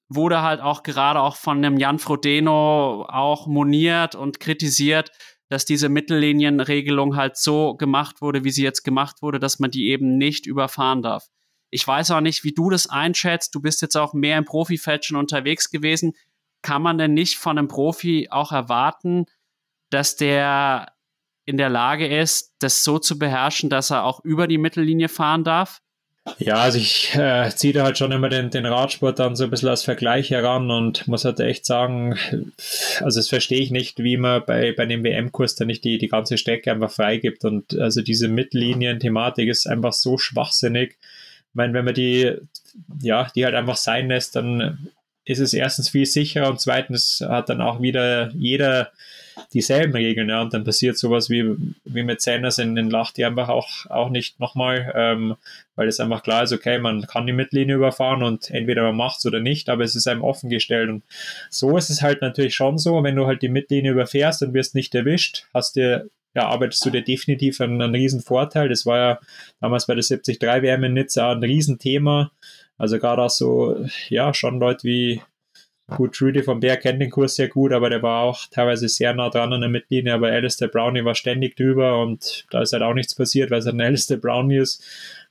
[0.10, 5.12] wurde halt auch gerade auch von dem Jan Frodeno auch moniert und kritisiert,
[5.50, 9.88] dass diese Mittellinienregelung halt so gemacht wurde, wie sie jetzt gemacht wurde, dass man die
[9.88, 11.28] eben nicht überfahren darf.
[11.70, 13.54] Ich weiß auch nicht, wie du das einschätzt.
[13.54, 16.14] Du bist jetzt auch mehr im Profifeld schon unterwegs gewesen.
[16.62, 19.26] Kann man denn nicht von einem Profi auch erwarten,
[19.90, 20.94] dass der
[21.46, 25.44] in der Lage ist, das so zu beherrschen, dass er auch über die Mittellinie fahren
[25.44, 25.82] darf?
[26.40, 29.50] Ja, also ich äh, ziehe da halt schon immer den, den Radsport dann so ein
[29.50, 32.18] bisschen als Vergleich heran und muss halt echt sagen,
[33.02, 36.08] also das verstehe ich nicht, wie man bei, bei dem WM-Kurs da nicht die, die
[36.08, 37.46] ganze Strecke einfach freigibt.
[37.46, 40.98] Und also diese Mittellinien-Thematik ist einfach so schwachsinnig.
[41.50, 42.36] Ich meine, wenn man die,
[43.02, 44.90] ja, die halt einfach sein lässt, dann
[45.26, 48.92] ist es erstens viel sicherer und zweitens hat dann auch wieder jeder
[49.54, 50.30] dieselben Regeln.
[50.30, 53.86] Ja, und dann passiert sowas wie, wie mit Sanders in den Lacht, die einfach auch,
[53.88, 55.36] auch nicht nochmal, ähm,
[55.76, 59.20] weil es einfach klar ist, okay, man kann die Mittellinie überfahren und entweder man macht
[59.20, 60.90] es oder nicht, aber es ist einem offen gestellt.
[60.90, 61.04] Und
[61.50, 64.76] so ist es halt natürlich schon so, wenn du halt die Mittellinie überfährst und wirst
[64.76, 68.70] nicht erwischt, hast dir ja, arbeitest du dir definitiv einen, einen riesen Vorteil.
[68.70, 69.20] Das war ja
[69.60, 72.32] damals bei der 73 WM in Nizza ein Riesenthema.
[72.78, 75.22] Also gerade auch so, ja, schon Leute wie,
[75.96, 79.14] Gut, Rudy von Bär kennt den Kurs sehr gut, aber der war auch teilweise sehr
[79.14, 82.84] nah dran an der Mittellinie, aber Alistair Brownie war ständig drüber und da ist halt
[82.84, 84.84] auch nichts passiert, weil es halt ein Alistair Brownie ist.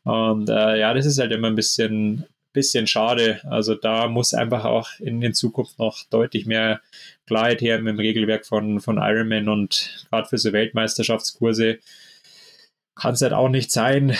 [0.04, 3.40] Und äh, ja, das ist halt immer ein bisschen, bisschen schade.
[3.44, 6.80] Also da muss einfach auch in, in Zukunft noch deutlich mehr
[7.26, 11.80] Klarheit her mit dem Regelwerk von, von Ironman und gerade für so Weltmeisterschaftskurse
[12.96, 14.16] kann es halt auch nicht sein,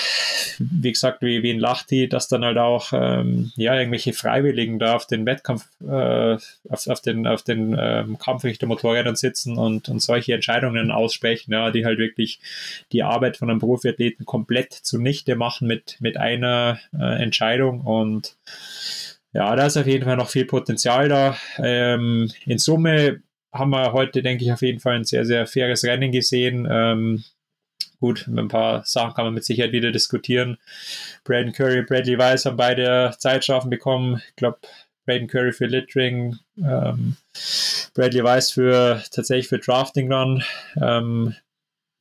[0.58, 4.94] wie gesagt, wie, wie in Lachti, dass dann halt auch ähm, ja, irgendwelche Freiwilligen da
[4.94, 6.36] auf den Wettkampf, äh,
[6.68, 11.86] auf, auf den, auf den ähm, Kampfrichtermotorrädern sitzen und, und solche Entscheidungen aussprechen, ja, die
[11.86, 12.38] halt wirklich
[12.92, 18.36] die Arbeit von einem Profiathleten komplett zunichte machen mit, mit einer äh, Entscheidung und
[19.32, 21.36] ja, da ist auf jeden Fall noch viel Potenzial da.
[21.58, 23.20] Ähm, in Summe
[23.52, 26.66] haben wir heute, denke ich, auf jeden Fall ein sehr, sehr faires Rennen gesehen.
[26.70, 27.24] Ähm,
[27.98, 30.58] Gut, mit ein paar Sachen kann man mit Sicherheit wieder diskutieren.
[31.24, 34.22] Braden Curry, Bradley Weiss haben beide Zeitstrafen bekommen.
[34.28, 34.58] Ich glaube,
[35.06, 37.16] Braden Curry für Littering, ähm,
[37.94, 40.42] Bradley Weiss für tatsächlich für Drafting Run.
[40.80, 41.34] Ähm,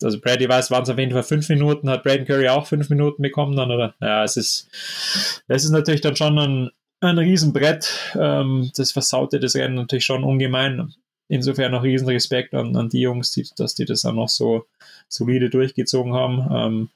[0.03, 2.89] also Bradley Weiss waren es auf jeden Fall fünf Minuten, hat Braden Curry auch fünf
[2.89, 3.95] Minuten bekommen dann, oder?
[4.01, 4.69] Ja, es ist,
[5.47, 7.89] es ist natürlich dann schon ein, ein Riesenbrett.
[8.19, 10.93] Ähm, das versaute das Rennen natürlich schon ungemein
[11.27, 14.65] insofern noch riesen Respekt an, an die Jungs, die, dass die das auch noch so
[15.07, 16.47] solide durchgezogen haben.
[16.51, 16.89] Ähm,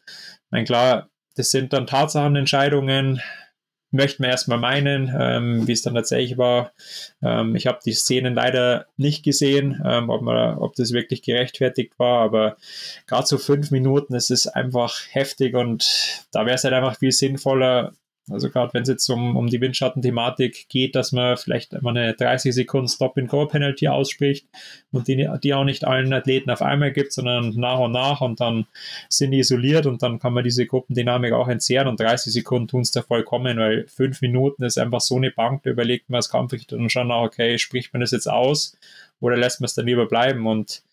[0.49, 3.21] mein klar, das sind dann Tatsachenentscheidungen,
[3.91, 6.73] möchten wir erstmal meinen, ähm, wie es dann tatsächlich war.
[7.23, 11.93] Ähm, ich habe die Szenen leider nicht gesehen, ähm, ob, man, ob das wirklich gerechtfertigt
[11.97, 12.57] war, aber
[13.07, 17.11] gerade so fünf Minuten, es ist einfach heftig und da wäre es halt einfach viel
[17.11, 17.93] sinnvoller,
[18.31, 22.13] also gerade wenn es jetzt um, um die Windschatten-Thematik geht, dass man vielleicht immer eine
[22.13, 24.47] 30 Sekunden Stop-and-Go-Penalty ausspricht
[24.91, 28.39] und die, die auch nicht allen Athleten auf einmal gibt, sondern nach und nach und
[28.39, 28.65] dann
[29.09, 32.81] sind die isoliert und dann kann man diese Gruppendynamik auch entzehren und 30 Sekunden tun
[32.81, 36.29] es da vollkommen, weil fünf Minuten ist einfach so eine Bank, da überlegt man als
[36.29, 38.77] Kampfrichter dann schon okay, spricht man das jetzt aus
[39.19, 40.47] oder lässt man es dann lieber bleiben?
[40.47, 40.83] Und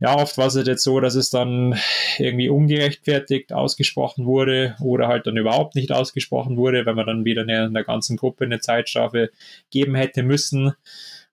[0.00, 1.78] ja, oft war es halt jetzt so, dass es dann
[2.18, 7.42] irgendwie ungerechtfertigt ausgesprochen wurde oder halt dann überhaupt nicht ausgesprochen wurde, wenn man dann wieder
[7.42, 9.30] in der ganzen Gruppe eine Zeitstrafe
[9.70, 10.72] geben hätte müssen.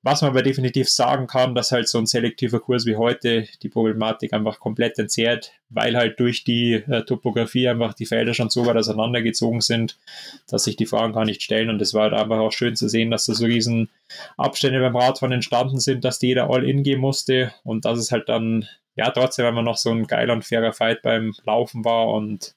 [0.05, 3.69] Was man aber definitiv sagen kann, dass halt so ein selektiver Kurs wie heute die
[3.69, 8.65] Problematik einfach komplett entzerrt, weil halt durch die äh, Topografie einfach die Felder schon so
[8.65, 9.97] weit auseinandergezogen sind,
[10.47, 11.69] dass sich die Fragen gar nicht stellen.
[11.69, 13.89] Und es war halt einfach auch schön zu sehen, dass da so riesen
[14.35, 18.27] Abstände beim Radfahren entstanden sind, dass jeder all in gehen musste und dass es halt
[18.27, 22.55] dann ja, trotzdem immer noch so ein geiler und fairer Fight beim Laufen war und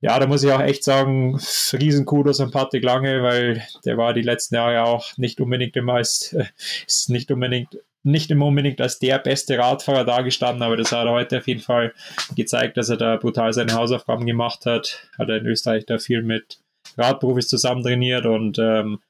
[0.00, 1.38] ja, da muss ich auch echt sagen,
[1.72, 5.94] riesen Kudos an Patrick Lange, weil der war die letzten Jahre auch nicht unbedingt immer
[5.94, 6.36] als,
[6.86, 11.12] ist nicht unbedingt, nicht immer unbedingt als der beste Radfahrer dargestanden, aber das hat er
[11.12, 11.92] heute auf jeden Fall
[12.36, 15.08] gezeigt, dass er da brutal seine Hausaufgaben gemacht hat.
[15.18, 16.60] Hat er in Österreich da viel mit
[16.96, 19.00] Radprofis zusammen trainiert und ähm,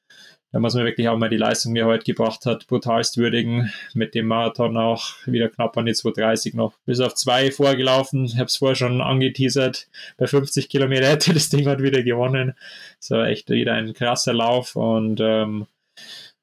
[0.51, 3.71] da muss man wirklich auch mal die Leistung, die er heute gebracht hat, brutalst würdigen.
[3.93, 8.25] Mit dem Marathon auch wieder knapp an die 230 noch bis auf zwei vorgelaufen.
[8.25, 9.89] Ich habe es vorher schon angeteasert.
[10.17, 12.55] Bei 50 Kilometer hätte das Ding heute wieder gewonnen.
[12.99, 15.67] So echt wieder ein krasser Lauf und ähm,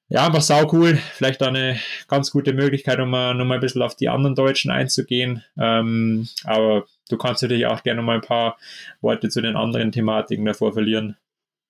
[0.08, 1.00] ja, einfach sau cool.
[1.14, 4.70] Vielleicht eine ganz gute Möglichkeit, um mal, noch mal ein bisschen auf die anderen Deutschen
[4.70, 5.44] einzugehen.
[5.58, 8.58] Ähm, aber du kannst natürlich auch gerne mal ein paar
[9.02, 11.18] Worte zu den anderen Thematiken davor verlieren.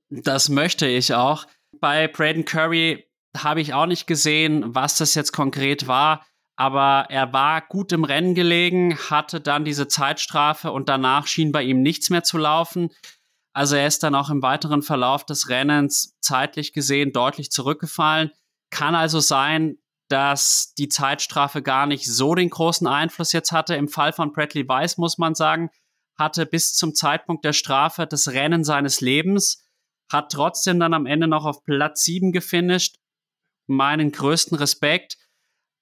[0.09, 1.45] Das möchte ich auch.
[1.79, 3.05] Bei Braden Curry
[3.38, 8.03] habe ich auch nicht gesehen, was das jetzt konkret war, aber er war gut im
[8.05, 12.89] Rennen gelegen, hatte dann diese Zeitstrafe und danach schien bei ihm nichts mehr zu laufen.
[13.53, 18.31] Also er ist dann auch im weiteren Verlauf des Rennens zeitlich gesehen deutlich zurückgefallen.
[18.69, 23.75] Kann also sein, dass die Zeitstrafe gar nicht so den großen Einfluss jetzt hatte.
[23.75, 25.69] Im Fall von Bradley Weiss muss man sagen,
[26.17, 29.65] hatte bis zum Zeitpunkt der Strafe das Rennen seines Lebens
[30.11, 32.97] hat trotzdem dann am Ende noch auf Platz 7 gefinisht.
[33.67, 35.17] Meinen größten Respekt.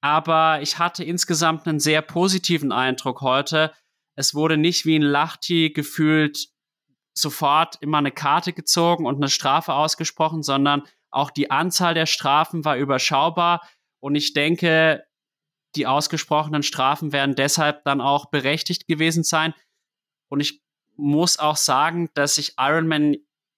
[0.01, 3.73] Aber ich hatte insgesamt einen sehr positiven Eindruck heute.
[4.15, 6.47] Es wurde nicht wie ein Lachti gefühlt
[7.15, 12.65] sofort immer eine Karte gezogen und eine Strafe ausgesprochen, sondern auch die Anzahl der Strafen
[12.65, 13.67] war überschaubar.
[13.99, 15.03] Und ich denke,
[15.75, 19.53] die ausgesprochenen Strafen werden deshalb dann auch berechtigt gewesen sein.
[20.29, 20.61] Und ich
[20.95, 23.15] muss auch sagen, dass ich Ironman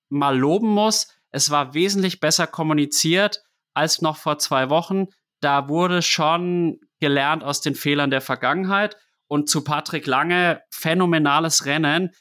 [0.09, 1.07] mal loben muss.
[1.31, 5.07] Es war wesentlich besser kommuniziert als noch vor zwei Wochen.
[5.41, 8.97] Da wurde schon gelernt aus den Fehlern der Vergangenheit.
[9.27, 12.11] Und zu Patrick Lange, phänomenales Rennen.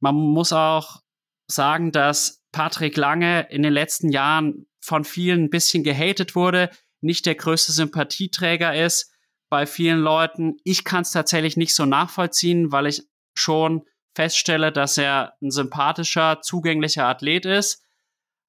[0.00, 1.00] Man muss auch
[1.48, 7.26] sagen, dass Patrick Lange in den letzten Jahren von vielen ein bisschen gehatet wurde, nicht
[7.26, 9.12] der größte Sympathieträger ist
[9.48, 10.56] bei vielen Leuten.
[10.64, 13.02] Ich kann es tatsächlich nicht so nachvollziehen, weil ich
[13.34, 13.82] schon
[14.14, 17.84] feststelle, dass er ein sympathischer, zugänglicher Athlet ist.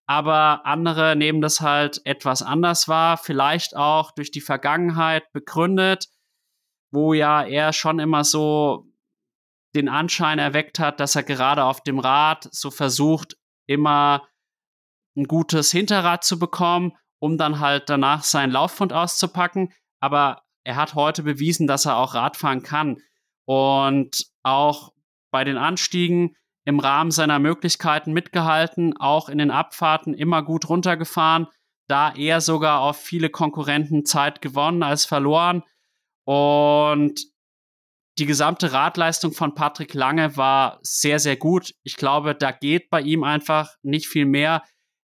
[0.06, 6.10] Aber andere nehmen das halt etwas anders wahr, vielleicht auch durch die Vergangenheit begründet,
[6.92, 8.86] wo ja er schon immer so
[9.76, 14.28] den Anschein erweckt hat, dass er gerade auf dem Rad so versucht, immer
[15.16, 19.74] ein gutes Hinterrad zu bekommen, um dann halt danach seinen Lauffund auszupacken.
[20.00, 23.02] Aber er hat heute bewiesen, dass er auch Radfahren kann.
[23.46, 24.93] Und auch
[25.34, 31.48] bei den Anstiegen im Rahmen seiner Möglichkeiten mitgehalten, auch in den Abfahrten immer gut runtergefahren,
[31.88, 35.64] da er sogar auf viele Konkurrenten Zeit gewonnen als verloren.
[36.24, 37.20] Und
[38.20, 41.74] die gesamte Radleistung von Patrick Lange war sehr, sehr gut.
[41.82, 44.62] Ich glaube, da geht bei ihm einfach nicht viel mehr.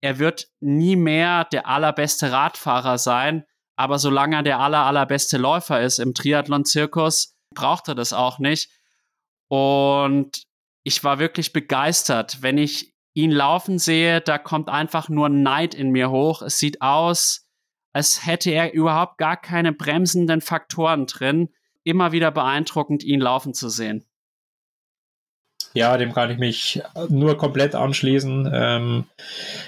[0.02, 3.44] Er wird nie mehr der allerbeste Radfahrer sein,
[3.76, 8.70] aber solange er der aller, allerbeste Läufer ist im Triathlon-Zirkus, braucht er das auch nicht.
[9.48, 10.44] Und
[10.84, 12.42] ich war wirklich begeistert.
[12.42, 16.42] Wenn ich ihn laufen sehe, da kommt einfach nur Neid in mir hoch.
[16.42, 17.48] Es sieht aus,
[17.94, 21.50] als hätte er überhaupt gar keine bremsenden Faktoren drin.
[21.84, 24.06] Immer wieder beeindruckend, ihn laufen zu sehen.
[25.74, 28.50] Ja, dem kann ich mich nur komplett anschließen.
[28.54, 29.06] Ähm,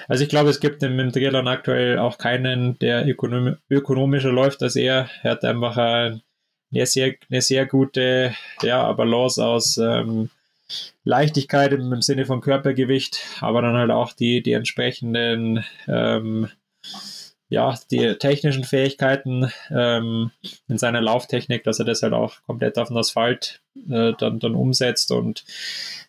[0.08, 4.64] also ich glaube, es gibt im, im Triathlon aktuell auch keinen, der ökonom ökonomischer läuft
[4.64, 5.10] als er.
[5.24, 6.22] Er hat einfach ein
[6.72, 10.30] eine sehr, eine sehr gute ja, Balance aus ähm,
[11.04, 16.50] Leichtigkeit im, im, Sinne von Körpergewicht, aber dann halt auch die, die entsprechenden ähm,
[17.50, 20.32] ja, die technischen Fähigkeiten ähm,
[20.68, 24.54] in seiner Lauftechnik, dass er das halt auch komplett auf den Asphalt äh, dann, dann
[24.54, 25.12] umsetzt.
[25.12, 25.46] Und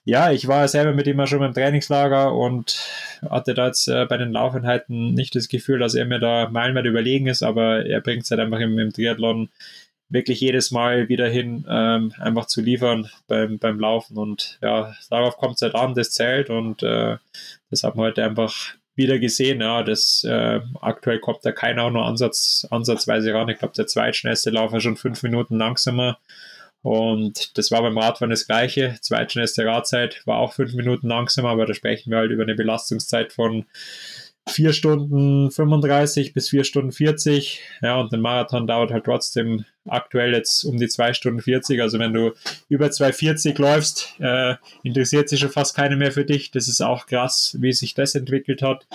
[0.04, 2.80] ja, ich war selber mit ihm schon im Trainingslager und
[3.30, 6.86] hatte da jetzt äh, bei den Laufeinheiten nicht das Gefühl, dass er mir da meilenweit
[6.86, 9.48] überlegen ist, aber er bringt es halt einfach im, im Triathlon
[10.08, 14.16] wirklich jedes Mal wieder hin, ähm, einfach zu liefern beim, beim Laufen.
[14.16, 17.16] Und ja, darauf kommt es halt an, das zählt und äh,
[17.70, 19.60] das haben wir heute einfach wieder gesehen.
[19.60, 23.48] Ja, das äh, aktuell kommt da keiner auch nur Ansatz, ansatzweise ran.
[23.48, 26.18] Ich glaube, der zweitschnellste Laufer schon fünf Minuten langsamer.
[26.82, 28.96] Und das war beim Radfahren das gleiche.
[29.00, 33.32] Zweitschnellste Radzeit war auch fünf Minuten langsamer, aber da sprechen wir halt über eine Belastungszeit
[33.32, 33.66] von
[34.48, 37.60] 4 Stunden 35 bis 4 Stunden 40.
[37.82, 41.80] Ja, und ein Marathon dauert halt trotzdem aktuell jetzt um die 2 Stunden 40.
[41.80, 42.32] Also wenn du
[42.68, 46.50] über 2,40 läufst, äh, interessiert sich schon fast keine mehr für dich.
[46.50, 48.86] Das ist auch krass, wie sich das entwickelt hat.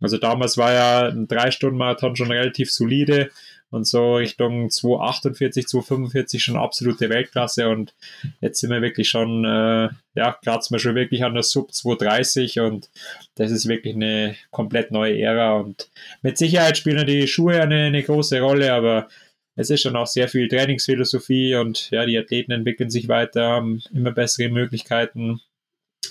[0.00, 3.30] Also damals war ja ein 3-Stunden-Marathon schon relativ solide.
[3.74, 7.68] Und so Richtung 248, 245 schon absolute Weltklasse.
[7.68, 7.94] Und
[8.40, 12.60] jetzt sind wir wirklich schon, äh, ja, kratzen wir schon wirklich an der Sub 230
[12.60, 12.88] und
[13.34, 15.56] das ist wirklich eine komplett neue Ära.
[15.56, 15.90] Und
[16.22, 19.08] mit Sicherheit spielen die Schuhe eine, eine große Rolle, aber
[19.56, 21.56] es ist schon auch sehr viel Trainingsphilosophie.
[21.56, 25.40] Und ja, die Athleten entwickeln sich weiter, haben immer bessere Möglichkeiten,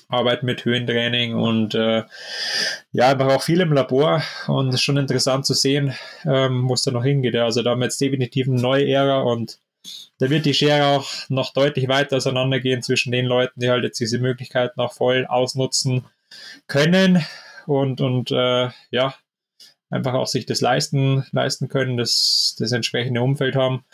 [0.09, 2.03] arbeiten mit Höhentraining und äh,
[2.91, 5.93] ja, einfach auch viel im Labor und ist schon interessant zu sehen,
[6.25, 7.35] ähm, wo es da noch hingeht.
[7.35, 9.59] Also da haben wir jetzt definitiv eine neue Ära und
[10.19, 13.99] da wird die Schere auch noch deutlich weiter auseinandergehen zwischen den Leuten, die halt jetzt
[13.99, 16.05] diese Möglichkeiten auch voll ausnutzen
[16.67, 17.25] können
[17.65, 19.15] und, und äh, ja,
[19.89, 23.85] einfach auch sich das leisten, leisten können, das, das entsprechende Umfeld haben.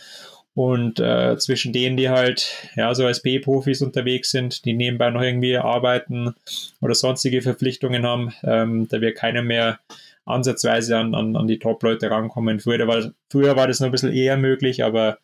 [0.56, 5.22] Und äh, zwischen denen, die halt ja so als B-Profis unterwegs sind, die nebenbei noch
[5.22, 6.36] irgendwie arbeiten
[6.82, 9.80] oder sonstige Verpflichtungen haben, ähm, da wird keiner mehr
[10.26, 12.60] ansatzweise an, an, an die Top-Leute rankommen.
[12.60, 15.18] Früher war, früher war das noch ein bisschen eher möglich, aber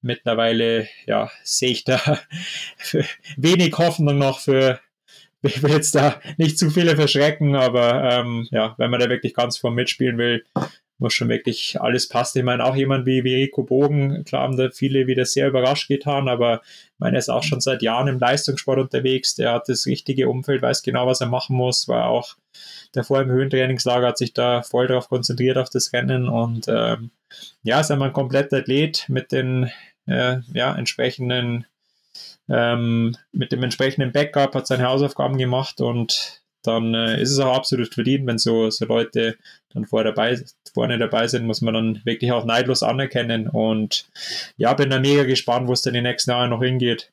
[0.00, 2.00] mittlerweile ja, sehe ich da
[3.36, 4.80] wenig Hoffnung noch für,
[5.42, 9.34] ich will jetzt da nicht zu viele verschrecken, aber ähm, ja, wenn man da wirklich
[9.34, 10.44] ganz vorn mitspielen will,
[10.98, 12.36] muss schon wirklich alles passt.
[12.36, 15.88] Ich meine, auch jemand wie, wie Rico Bogen, klar haben da viele wieder sehr überrascht
[15.88, 19.68] getan, aber ich meine, er ist auch schon seit Jahren im Leistungssport unterwegs, der hat
[19.68, 22.36] das richtige Umfeld, weiß genau, was er machen muss, war auch
[22.92, 27.10] davor im Höhentrainingslager, hat sich da voll darauf konzentriert auf das Rennen und ähm,
[27.62, 29.70] ja, ist einmal ein kompletter Athlet mit den
[30.06, 31.66] äh, ja, entsprechenden
[32.48, 37.54] ähm, mit dem entsprechenden Backup, hat seine Hausaufgaben gemacht und dann äh, ist es auch
[37.54, 39.36] absolut verdient, wenn so, so Leute
[39.70, 40.40] dann vor dabei,
[40.72, 43.48] vorne dabei sind, muss man dann wirklich auch neidlos anerkennen.
[43.48, 44.08] Und
[44.56, 47.12] ja, bin da mega gespannt, wo es dann die nächsten Jahre noch hingeht.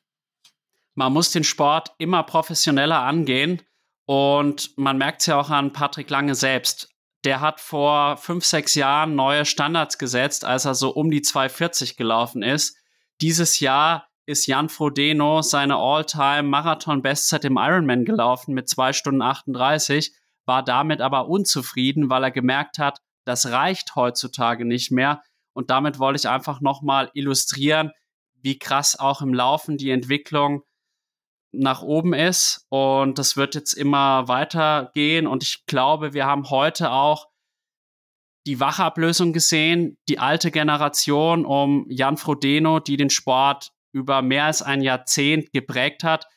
[0.94, 3.60] Man muss den Sport immer professioneller angehen
[4.06, 6.90] und man merkt es ja auch an Patrick Lange selbst.
[7.24, 11.96] Der hat vor fünf, sechs Jahren neue Standards gesetzt, als er so um die 240
[11.96, 12.76] gelaufen ist.
[13.20, 20.12] Dieses Jahr ist Jan Frodeno seine All-Time-Marathon-Bestzeit im Ironman gelaufen mit 2 Stunden 38,
[20.44, 25.22] war damit aber unzufrieden, weil er gemerkt hat, das reicht heutzutage nicht mehr.
[25.52, 27.92] Und damit wollte ich einfach nochmal illustrieren,
[28.34, 30.62] wie krass auch im Laufen die Entwicklung
[31.52, 32.66] nach oben ist.
[32.68, 35.26] Und das wird jetzt immer weitergehen.
[35.26, 37.28] Und ich glaube, wir haben heute auch
[38.46, 44.60] die Wachablösung gesehen, die alte Generation um Jan Frodeno, die den Sport über mehr als
[44.60, 46.28] ein Jahrzehnt geprägt hat,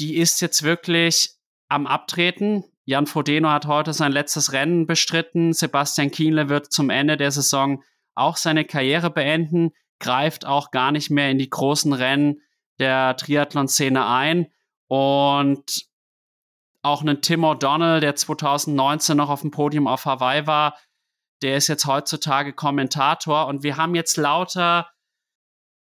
[0.00, 1.30] die ist jetzt wirklich
[1.68, 2.64] am Abtreten.
[2.84, 5.52] Jan Frodeno hat heute sein letztes Rennen bestritten.
[5.52, 7.84] Sebastian Kienle wird zum Ende der Saison
[8.16, 9.70] auch seine Karriere beenden,
[10.00, 12.40] greift auch gar nicht mehr in die großen Rennen
[12.80, 14.48] der Triathlon-Szene ein.
[14.88, 15.86] Und
[16.82, 20.76] auch einen Tim O'Donnell, der 2019 noch auf dem Podium auf Hawaii war,
[21.42, 23.46] der ist jetzt heutzutage Kommentator.
[23.46, 24.90] Und wir haben jetzt lauter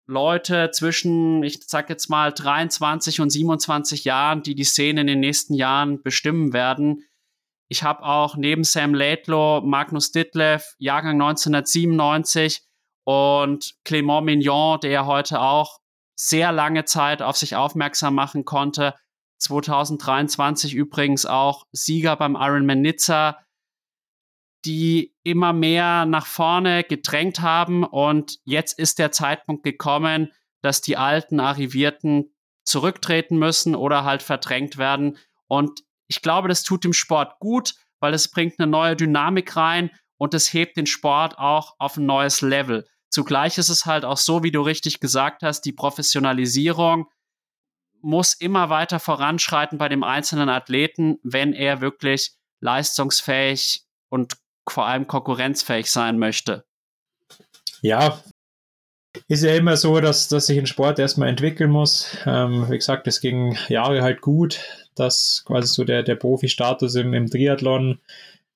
[0.10, 5.20] Leute zwischen, ich sag jetzt mal, 23 und 27 Jahren, die die Szene in den
[5.20, 7.04] nächsten Jahren bestimmen werden.
[7.68, 12.64] Ich habe auch neben Sam Laidlow Magnus Ditlev, Jahrgang 1997
[13.04, 15.78] und Clément Mignon, der heute auch
[16.16, 18.96] sehr lange Zeit auf sich aufmerksam machen konnte.
[19.38, 23.38] 2023 übrigens auch Sieger beim Ironman Nizza
[24.66, 27.84] die immer mehr nach vorne gedrängt haben.
[27.84, 30.32] Und jetzt ist der Zeitpunkt gekommen,
[30.62, 32.34] dass die alten Arrivierten
[32.66, 35.18] zurücktreten müssen oder halt verdrängt werden.
[35.48, 39.92] Und ich glaube, das tut dem Sport gut, weil es bringt eine neue Dynamik rein
[40.18, 42.86] und es hebt den Sport auch auf ein neues Level.
[43.10, 47.08] Zugleich ist es halt auch so, wie du richtig gesagt hast, die Professionalisierung
[48.02, 54.38] muss immer weiter voranschreiten bei dem einzelnen Athleten, wenn er wirklich leistungsfähig und
[54.72, 56.64] vor allem konkurrenzfähig sein möchte.
[57.82, 58.22] Ja,
[59.28, 62.18] ist ja immer so, dass, dass sich ein Sport erstmal entwickeln muss.
[62.26, 64.60] Ähm, wie gesagt, es ging Jahre halt gut,
[64.96, 68.00] dass quasi so der, der Profi-Status im, im Triathlon,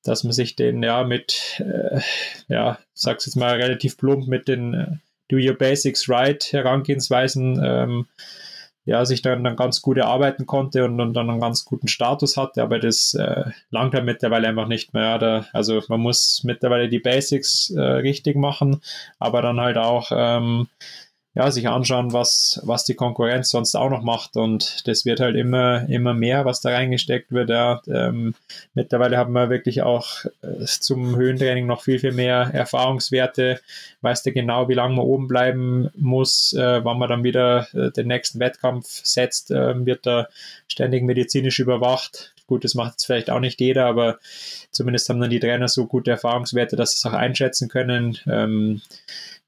[0.03, 2.01] dass man sich den ja mit, äh,
[2.47, 4.87] ja, sag's jetzt mal relativ plump, mit den äh,
[5.29, 8.07] Do Your Basics Right Herangehensweisen ähm,
[8.85, 12.35] ja, sich dann, dann ganz gut erarbeiten konnte und, und dann einen ganz guten Status
[12.35, 15.17] hatte, aber das äh, langt halt mittlerweile einfach nicht mehr.
[15.19, 18.81] Da, also man muss mittlerweile die Basics äh, richtig machen,
[19.19, 20.67] aber dann halt auch ähm,
[21.35, 24.37] ja, sich anschauen, was, was die Konkurrenz sonst auch noch macht.
[24.37, 27.49] Und das wird halt immer, immer mehr, was da reingesteckt wird.
[27.49, 27.81] Ja.
[27.87, 28.35] Ähm,
[28.75, 33.59] mittlerweile haben wir wirklich auch äh, zum Höhentraining noch viel, viel mehr Erfahrungswerte.
[34.01, 37.89] Weißt du genau, wie lange man oben bleiben muss, äh, wann man dann wieder äh,
[37.91, 40.27] den nächsten Wettkampf setzt, äh, wird da
[40.67, 42.32] ständig medizinisch überwacht.
[42.45, 44.19] Gut, das macht jetzt vielleicht auch nicht jeder, aber
[44.71, 48.17] zumindest haben dann die Trainer so gute Erfahrungswerte, dass sie es auch einschätzen können.
[48.27, 48.81] Ähm,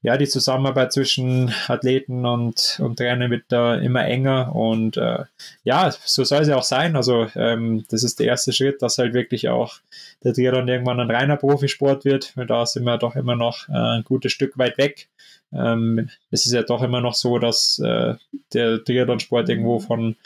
[0.02, 5.24] ja, die Zusammenarbeit zwischen Athleten und, und Trainern wird da immer enger und äh,
[5.64, 6.96] ja, so soll es ja auch sein.
[6.96, 9.78] Also ähm, das ist der erste Schritt, dass halt wirklich auch
[10.22, 14.04] der Triathlon irgendwann ein reiner Profisport wird, da sind wir doch immer noch äh, ein
[14.04, 15.08] gutes Stück weit weg.
[15.52, 18.14] Ähm, es ist ja doch immer noch so, dass äh,
[18.52, 20.16] der Triathlon-Sport irgendwo von,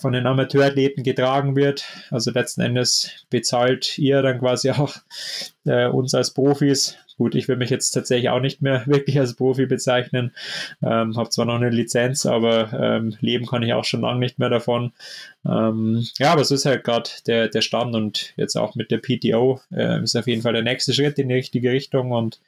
[0.00, 1.84] von den Amateurathleten getragen wird.
[2.10, 4.96] Also letzten Endes bezahlt ihr dann quasi auch
[5.64, 9.34] äh, uns als Profis Gut, ich will mich jetzt tatsächlich auch nicht mehr wirklich als
[9.34, 10.32] Profi bezeichnen.
[10.82, 14.38] Ähm, habe zwar noch eine Lizenz, aber ähm, leben kann ich auch schon lange nicht
[14.38, 14.92] mehr davon.
[15.46, 18.98] Ähm, ja, aber so ist halt gerade der, der Stand und jetzt auch mit der
[18.98, 22.40] PTO äh, ist auf jeden Fall der nächste Schritt in die richtige Richtung und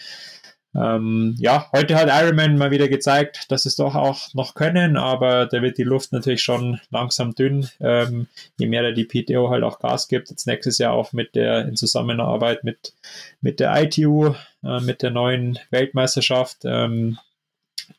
[0.74, 5.46] ähm, ja, heute hat Ironman mal wieder gezeigt, dass es doch auch noch können, aber
[5.46, 8.26] da wird die Luft natürlich schon langsam dünn, ähm,
[8.58, 10.30] je mehr da die PTO halt auch Gas gibt.
[10.30, 12.92] Jetzt nächstes Jahr auch mit der in Zusammenarbeit mit,
[13.40, 17.18] mit der ITU, äh, mit der neuen Weltmeisterschaft, ähm,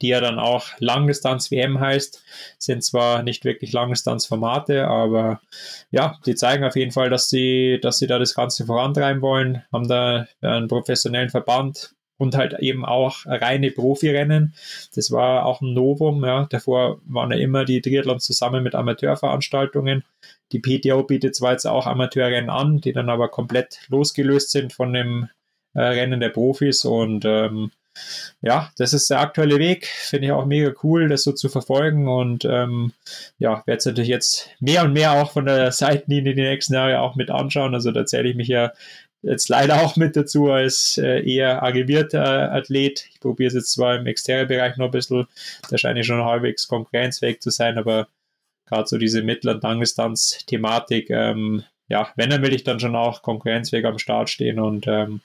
[0.01, 2.23] die ja dann auch Langdistanz-WM heißt,
[2.59, 5.41] sind zwar nicht wirklich Langdistanz-Formate, aber
[5.89, 9.63] ja, die zeigen auf jeden Fall, dass sie, dass sie da das Ganze vorantreiben wollen,
[9.73, 14.53] haben da einen professionellen Verband, und halt eben auch reine Profirennen.
[14.93, 16.23] Das war auch ein Novum.
[16.23, 16.45] Ja.
[16.49, 20.03] Davor waren ja immer die Triathlons zusammen mit Amateurveranstaltungen.
[20.51, 24.93] Die PTO bietet zwar jetzt auch Amateurrennen an, die dann aber komplett losgelöst sind von
[24.93, 25.29] dem
[25.73, 27.71] äh, Rennen der Profis und ähm,
[28.41, 29.87] ja, das ist der aktuelle Weg.
[29.87, 32.07] Finde ich auch mega cool, das so zu verfolgen.
[32.07, 32.93] Und ähm,
[33.39, 37.01] ja, werde es natürlich jetzt mehr und mehr auch von der Seitenlinie die nächsten Jahre
[37.01, 37.73] auch mit anschauen.
[37.73, 38.71] Also da zähle ich mich ja
[39.21, 43.05] jetzt leider auch mit dazu als äh, eher arrivierter Athlet.
[43.11, 45.27] Ich probiere es jetzt zwar im Exterbereich noch ein bisschen,
[45.69, 48.07] da scheine ich schon halbwegs konkurrenzfähig zu sein, aber
[48.65, 53.21] gerade so diese Mittel- und Langdistanz-Thematik, ähm, ja, wenn, dann will ich dann schon auch
[53.21, 55.21] konkurrenzfähig am Start stehen und ähm,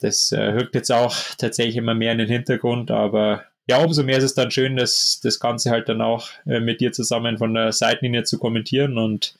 [0.00, 4.18] das äh, rückt jetzt auch tatsächlich immer mehr in den Hintergrund, aber ja, umso mehr
[4.18, 7.52] ist es dann schön, dass das Ganze halt dann auch äh, mit dir zusammen von
[7.52, 8.96] der Seitenlinie zu kommentieren.
[8.96, 9.34] Und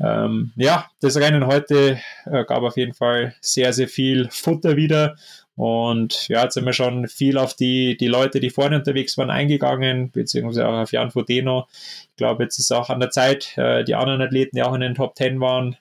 [0.00, 5.16] ähm, ja, das Rennen heute äh, gab auf jeden Fall sehr, sehr viel Futter wieder.
[5.56, 9.30] Und ja, jetzt sind wir schon viel auf die, die Leute, die vorne unterwegs waren,
[9.30, 11.66] eingegangen, beziehungsweise auch auf Jan Fodeno.
[12.10, 14.82] Ich glaube, jetzt ist auch an der Zeit, äh, die anderen Athleten, die auch in
[14.82, 15.76] den Top Ten waren,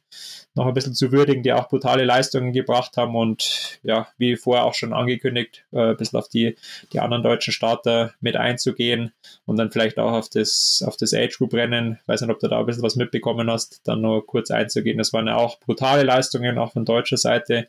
[0.56, 4.66] noch ein bisschen zu würdigen, die auch brutale Leistungen gebracht haben und ja, wie vorher
[4.66, 6.56] auch schon angekündigt, äh, ein bisschen auf die,
[6.93, 9.12] die anderen deutschen Starter mit einzugehen
[9.45, 12.47] und dann vielleicht auch auf das, auf das Age Group Rennen, weiß nicht, ob du
[12.47, 14.97] da ein bisschen was mitbekommen hast, dann nur kurz einzugehen.
[14.97, 17.68] Das waren ja auch brutale Leistungen, auch von deutscher Seite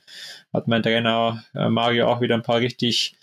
[0.53, 3.17] hat mein Trainer äh, Mario auch wieder ein paar richtig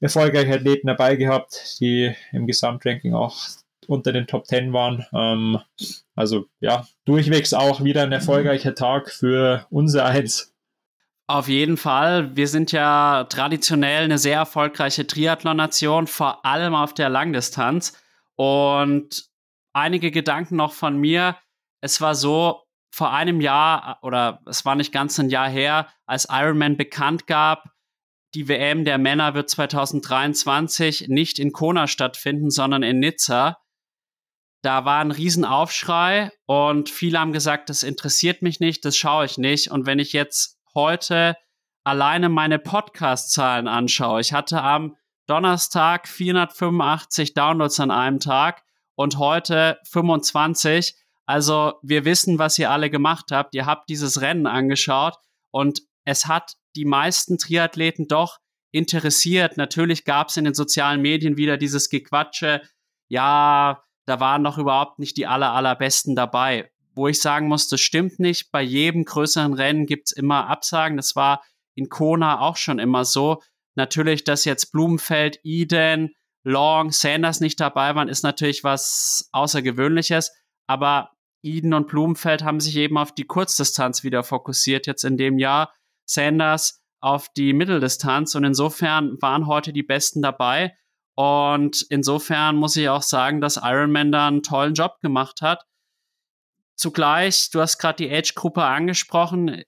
[0.00, 3.36] erfolgreiche Athleten dabei gehabt, die im Gesamtranking auch
[3.88, 5.06] unter den Top 10 waren.
[5.12, 5.58] Ähm,
[6.14, 10.54] also ja, durchwegs auch wieder ein erfolgreicher Tag für unser Eins.
[11.28, 12.36] Auf jeden Fall.
[12.36, 18.00] Wir sind ja traditionell eine sehr erfolgreiche Triathlon-Nation, vor allem auf der Langdistanz.
[18.36, 19.28] Und
[19.72, 21.36] einige Gedanken noch von mir.
[21.80, 26.28] Es war so, vor einem Jahr oder es war nicht ganz ein Jahr her, als
[26.30, 27.64] Ironman bekannt gab,
[28.36, 33.58] die WM der Männer wird 2023 nicht in Kona stattfinden, sondern in Nizza.
[34.66, 39.38] Da war ein Riesenaufschrei und viele haben gesagt, das interessiert mich nicht, das schaue ich
[39.38, 39.70] nicht.
[39.70, 41.36] Und wenn ich jetzt heute
[41.84, 44.96] alleine meine Podcast-Zahlen anschaue, ich hatte am
[45.28, 48.64] Donnerstag 485 Downloads an einem Tag
[48.96, 50.96] und heute 25.
[51.26, 53.54] Also wir wissen, was ihr alle gemacht habt.
[53.54, 55.14] Ihr habt dieses Rennen angeschaut
[55.52, 58.38] und es hat die meisten Triathleten doch
[58.72, 59.58] interessiert.
[59.58, 62.62] Natürlich gab es in den sozialen Medien wieder dieses Gequatsche,
[63.06, 66.70] ja, da waren noch überhaupt nicht die aller, allerbesten dabei.
[66.94, 68.50] Wo ich sagen muss, das stimmt nicht.
[68.52, 70.96] Bei jedem größeren Rennen gibt's immer Absagen.
[70.96, 71.42] Das war
[71.74, 73.42] in Kona auch schon immer so.
[73.74, 80.32] Natürlich, dass jetzt Blumenfeld, Eden, Long, Sanders nicht dabei waren, ist natürlich was Außergewöhnliches.
[80.66, 81.10] Aber
[81.42, 85.74] Eden und Blumenfeld haben sich eben auf die Kurzdistanz wieder fokussiert jetzt in dem Jahr.
[86.08, 90.76] Sanders auf die Mitteldistanz und insofern waren heute die Besten dabei.
[91.16, 95.64] Und insofern muss ich auch sagen, dass Ironman da einen tollen Job gemacht hat.
[96.76, 99.62] Zugleich, du hast gerade die Age-Gruppe angesprochen.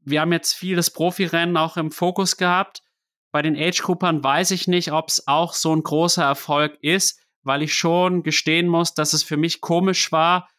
[0.00, 2.82] Wir haben jetzt vieles Profirennen auch im Fokus gehabt.
[3.32, 7.62] Bei den Age-Gruppern weiß ich nicht, ob es auch so ein großer Erfolg ist, weil
[7.62, 10.50] ich schon gestehen muss, dass es für mich komisch war,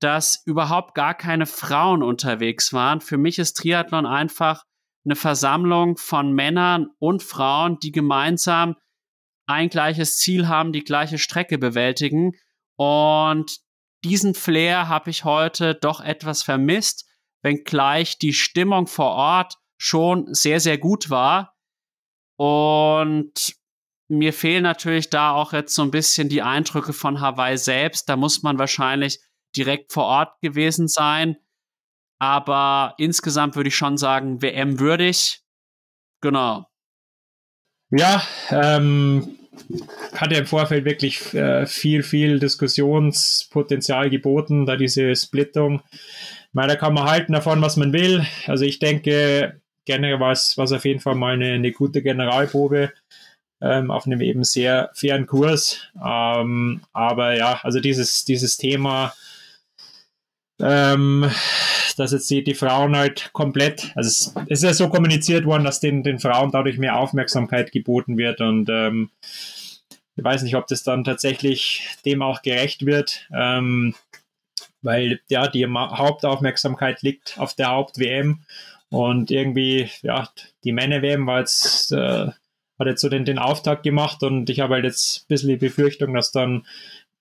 [0.00, 3.00] dass überhaupt gar keine Frauen unterwegs waren.
[3.00, 4.64] Für mich ist Triathlon einfach
[5.04, 8.74] eine Versammlung von Männern und Frauen, die gemeinsam
[9.46, 12.32] ein gleiches Ziel haben, die gleiche Strecke bewältigen.
[12.76, 13.58] Und
[14.04, 17.08] diesen Flair habe ich heute doch etwas vermisst,
[17.42, 21.54] wenngleich die Stimmung vor Ort schon sehr, sehr gut war.
[22.38, 23.56] Und
[24.08, 28.08] mir fehlen natürlich da auch jetzt so ein bisschen die Eindrücke von Hawaii selbst.
[28.08, 29.20] Da muss man wahrscheinlich
[29.56, 31.36] direkt vor Ort gewesen sein.
[32.18, 35.42] Aber insgesamt würde ich schon sagen, WM würdig.
[36.20, 36.66] Genau.
[37.90, 39.38] Ja, ähm,
[40.14, 45.82] hat ja im Vorfeld wirklich äh, viel, viel Diskussionspotenzial geboten, da diese Splittung.
[45.92, 48.24] Ich meine, da kann man halten davon, was man will.
[48.46, 52.92] Also ich denke, generell war es auf jeden Fall mal eine, eine gute Generalprobe
[53.60, 55.88] ähm, auf einem eben sehr fairen Kurs.
[56.04, 59.14] Ähm, aber ja, also dieses, dieses Thema,
[60.60, 61.30] ähm,
[61.96, 65.80] dass jetzt die, die Frauen halt komplett, also es, ist ja so kommuniziert worden, dass
[65.80, 69.10] den, den Frauen dadurch mehr Aufmerksamkeit geboten wird und ähm,
[70.18, 73.94] ich weiß nicht, ob das dann tatsächlich dem auch gerecht wird, ähm,
[74.82, 78.42] weil ja, die Hauptaufmerksamkeit liegt auf der Haupt-WM
[78.88, 80.28] und irgendwie, ja,
[80.64, 82.28] die Männer-WM war jetzt, äh,
[82.78, 85.56] hat jetzt so den, den Auftakt gemacht und ich habe halt jetzt ein bisschen die
[85.56, 86.66] Befürchtung, dass dann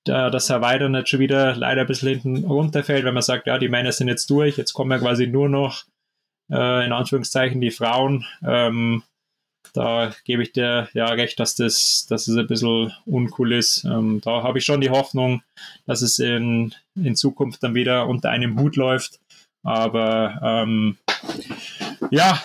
[0.08, 3.47] äh, dass Hawaii dann nicht schon wieder leider ein bisschen hinten runterfällt, wenn man sagt,
[3.47, 5.84] ja, die Männer sind jetzt durch, jetzt kommen ja quasi nur noch
[6.51, 8.26] äh, in Anführungszeichen die Frauen.
[8.45, 9.03] Ähm,
[9.74, 13.84] da gebe ich dir ja recht, dass das, dass es ein bisschen uncool ist.
[13.84, 15.41] Ähm, da habe ich schon die Hoffnung,
[15.86, 19.20] dass es in, in Zukunft dann wieder unter einem Hut läuft.
[19.64, 20.97] Aber ähm,
[22.12, 22.41] ja,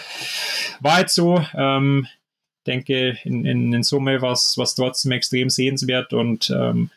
[0.81, 1.45] war jetzt so.
[1.55, 2.07] Ähm,
[2.67, 6.91] denke, in, in, in Summe war es trotzdem extrem sehenswert und ähm,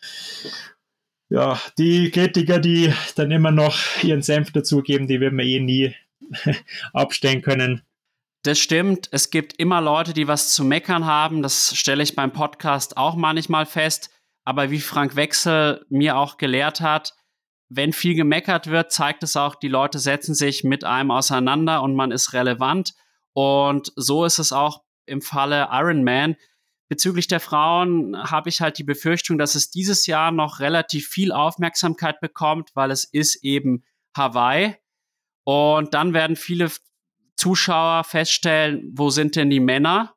[1.30, 5.95] ja, die Kritiker, die dann immer noch ihren Senf dazugeben, die werden wir eh nie
[6.93, 7.82] abstellen können.
[8.43, 9.07] Das stimmt.
[9.11, 11.41] Es gibt immer Leute, die was zu meckern haben.
[11.41, 14.09] Das stelle ich beim Podcast auch manchmal fest.
[14.43, 17.14] Aber wie Frank Wechsel mir auch gelehrt hat,
[17.70, 21.95] wenn viel gemeckert wird, zeigt es auch, die Leute setzen sich mit einem auseinander und
[21.95, 22.93] man ist relevant.
[23.32, 26.35] Und so ist es auch im Falle Iron Man.
[26.89, 31.31] Bezüglich der Frauen habe ich halt die Befürchtung, dass es dieses Jahr noch relativ viel
[31.31, 33.83] Aufmerksamkeit bekommt, weil es ist eben
[34.15, 34.75] Hawaii.
[35.45, 36.71] Und dann werden viele
[37.35, 40.15] Zuschauer feststellen, wo sind denn die Männer?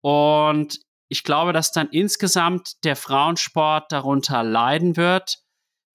[0.00, 5.38] Und ich glaube, dass dann insgesamt der Frauensport darunter leiden wird.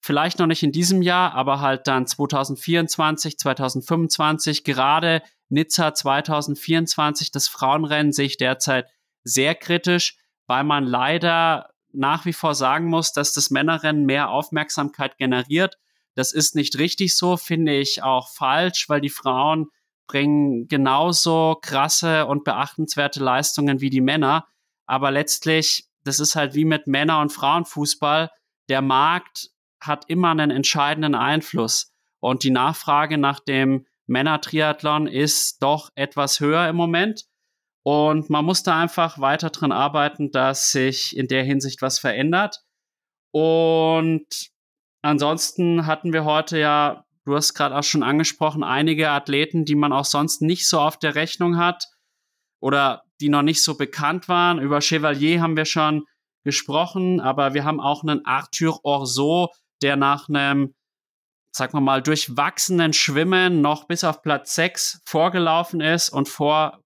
[0.00, 7.48] Vielleicht noch nicht in diesem Jahr, aber halt dann 2024, 2025, gerade Nizza 2024, das
[7.48, 8.86] Frauenrennen sehe ich derzeit
[9.24, 10.16] sehr kritisch,
[10.46, 15.78] weil man leider nach wie vor sagen muss, dass das Männerrennen mehr Aufmerksamkeit generiert.
[16.14, 19.68] Das ist nicht richtig so, finde ich auch falsch, weil die Frauen
[20.06, 24.46] bringen genauso krasse und beachtenswerte Leistungen wie die Männer.
[24.86, 28.30] Aber letztlich, das ist halt wie mit Männer- und Frauenfußball.
[28.68, 31.92] Der Markt hat immer einen entscheidenden Einfluss.
[32.20, 37.24] Und die Nachfrage nach dem Männer-Triathlon ist doch etwas höher im Moment.
[37.82, 42.62] Und man muss da einfach weiter dran arbeiten, dass sich in der Hinsicht was verändert.
[43.30, 44.26] Und
[45.02, 49.92] ansonsten hatten wir heute ja, du hast gerade auch schon angesprochen, einige Athleten, die man
[49.92, 51.88] auch sonst nicht so auf der Rechnung hat
[52.60, 54.58] oder die noch nicht so bekannt waren.
[54.58, 56.06] Über Chevalier haben wir schon
[56.44, 59.50] gesprochen, aber wir haben auch einen Arthur Orso,
[59.82, 60.74] der nach einem
[61.56, 66.80] sagen wir mal, durchwachsenen Schwimmen noch bis auf Platz 6 vorgelaufen ist und vor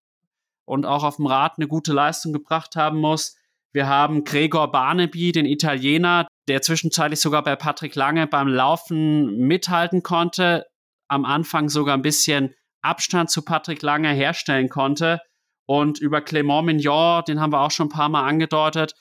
[0.67, 3.37] und auch auf dem Rad eine gute Leistung gebracht haben muss.
[3.73, 10.03] Wir haben Gregor Barnaby, den Italiener, der zwischenzeitlich sogar bei Patrick Lange beim Laufen mithalten
[10.03, 10.67] konnte,
[11.09, 15.21] am Anfang sogar ein bisschen Abstand zu Patrick Lange herstellen konnte.
[15.67, 18.93] Und über Clément Mignon, den haben wir auch schon ein paar Mal angedeutet,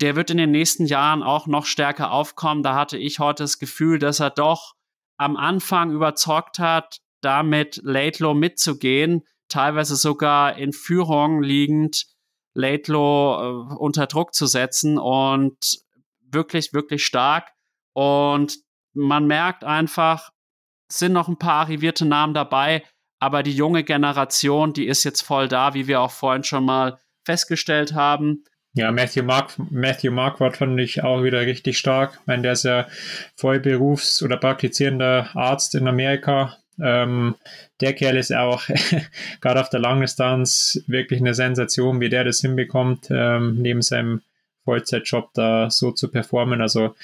[0.00, 2.64] der wird in den nächsten Jahren auch noch stärker aufkommen.
[2.64, 4.74] Da hatte ich heute das Gefühl, dass er doch
[5.22, 12.06] am Anfang überzeugt hat, damit Laidlaw mitzugehen, teilweise sogar in Führung liegend
[12.54, 15.56] Laidlaw äh, unter Druck zu setzen und
[16.20, 17.52] wirklich, wirklich stark.
[17.94, 18.58] Und
[18.94, 20.30] man merkt einfach,
[20.90, 22.84] sind noch ein paar arrivierte Namen dabei,
[23.18, 27.00] aber die junge Generation, die ist jetzt voll da, wie wir auch vorhin schon mal
[27.24, 28.44] festgestellt haben.
[28.74, 32.18] Ja, Matthew, Mark, Matthew Marquardt fand ich auch wieder richtig stark.
[32.20, 32.86] Ich meine, der ist ja
[33.36, 36.56] voll berufs- oder praktizierender Arzt in Amerika.
[36.80, 37.34] Ähm,
[37.82, 38.62] der Kerl ist auch
[39.42, 44.22] gerade auf der Langdistanz wirklich eine Sensation, wie der das hinbekommt, ähm, neben seinem
[44.64, 46.62] Vollzeitjob da so zu performen.
[46.62, 46.94] Also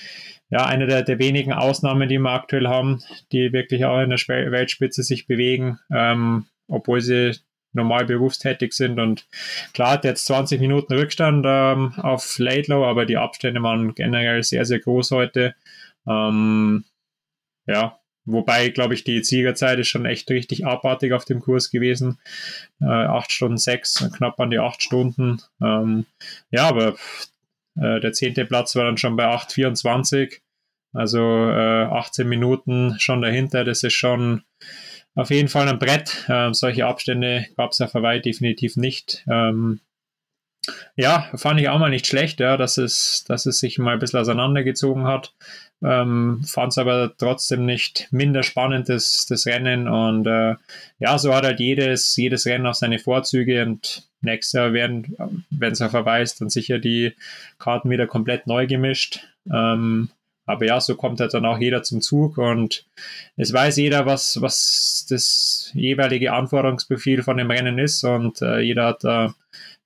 [0.48, 3.02] ja, eine der, der wenigen Ausnahmen, die wir aktuell haben,
[3.32, 7.38] die wirklich auch in der Weltspitze sich bewegen, ähm, obwohl sie
[7.72, 8.98] normal berufstätig sind.
[8.98, 9.26] Und
[9.72, 14.64] klar hat jetzt 20 Minuten Rückstand ähm, auf Laidlow, aber die Abstände waren generell sehr,
[14.64, 15.54] sehr groß heute.
[16.06, 16.84] Ähm,
[17.66, 22.18] ja, wobei, glaube ich, die Siegerzeit ist schon echt richtig abartig auf dem Kurs gewesen.
[22.80, 25.42] Äh, 8 Stunden 6, knapp an die 8 Stunden.
[25.62, 26.06] Ähm,
[26.50, 26.96] ja, aber
[27.80, 30.40] äh, der zehnte Platz war dann schon bei 8,24.
[30.94, 33.64] Also äh, 18 Minuten schon dahinter.
[33.64, 34.42] Das ist schon
[35.18, 36.26] auf jeden Fall ein Brett.
[36.28, 39.24] Ähm, solche Abstände gab es auf Hawaii definitiv nicht.
[39.28, 39.80] Ähm,
[40.94, 43.98] ja, fand ich auch mal nicht schlecht, ja, dass es, dass es sich mal ein
[43.98, 45.34] bisschen auseinandergezogen hat.
[45.82, 49.88] Ähm, fand es aber trotzdem nicht minder spannend, das, das Rennen.
[49.88, 50.54] Und äh,
[51.00, 55.16] ja, so hat halt jedes, jedes Rennen auch seine Vorzüge und nächstes Jahr werden,
[55.50, 57.12] wenn es ja vorbei ist, dann sicher die
[57.58, 59.26] Karten wieder komplett neu gemischt.
[59.52, 60.10] Ähm,
[60.48, 62.86] aber ja, so kommt halt dann auch jeder zum Zug und
[63.36, 68.86] es weiß jeder, was, was das jeweilige Anforderungsprofil von dem Rennen ist und äh, jeder
[68.86, 69.28] hat äh,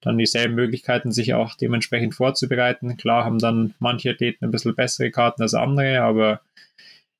[0.00, 2.96] dann dieselben Möglichkeiten, sich auch dementsprechend vorzubereiten.
[2.96, 6.40] Klar haben dann manche Athleten ein bisschen bessere Karten als andere, aber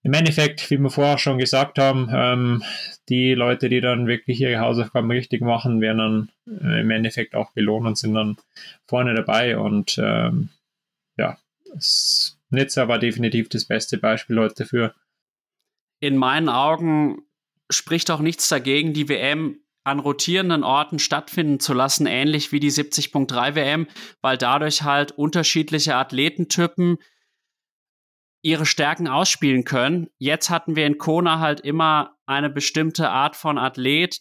[0.05, 2.63] im Endeffekt, wie wir vorher schon gesagt haben, ähm,
[3.09, 7.53] die Leute, die dann wirklich ihre Hausaufgaben richtig machen, werden dann äh, im Endeffekt auch
[7.53, 8.37] belohnt und sind dann
[8.89, 9.57] vorne dabei.
[9.57, 10.49] Und ähm,
[11.17, 11.39] ja,
[11.77, 14.95] es, Nizza war definitiv das beste Beispiel heute dafür.
[16.01, 17.23] In meinen Augen
[17.71, 22.71] spricht auch nichts dagegen, die WM an rotierenden Orten stattfinden zu lassen, ähnlich wie die
[22.71, 23.87] 70.3 WM,
[24.21, 26.99] weil dadurch halt unterschiedliche Athletentypen
[28.43, 30.09] ihre Stärken ausspielen können.
[30.19, 34.21] Jetzt hatten wir in Kona halt immer eine bestimmte Art von Athlet,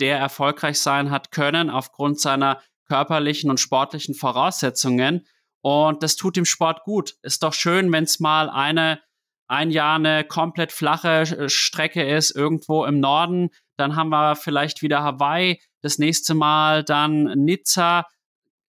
[0.00, 5.26] der erfolgreich sein hat können aufgrund seiner körperlichen und sportlichen Voraussetzungen.
[5.62, 7.14] Und das tut dem Sport gut.
[7.22, 9.00] Ist doch schön, wenn es mal eine
[9.48, 13.50] ein Jahr eine komplett flache Strecke ist, irgendwo im Norden.
[13.76, 15.60] Dann haben wir vielleicht wieder Hawaii.
[15.82, 18.06] Das nächste Mal dann Nizza,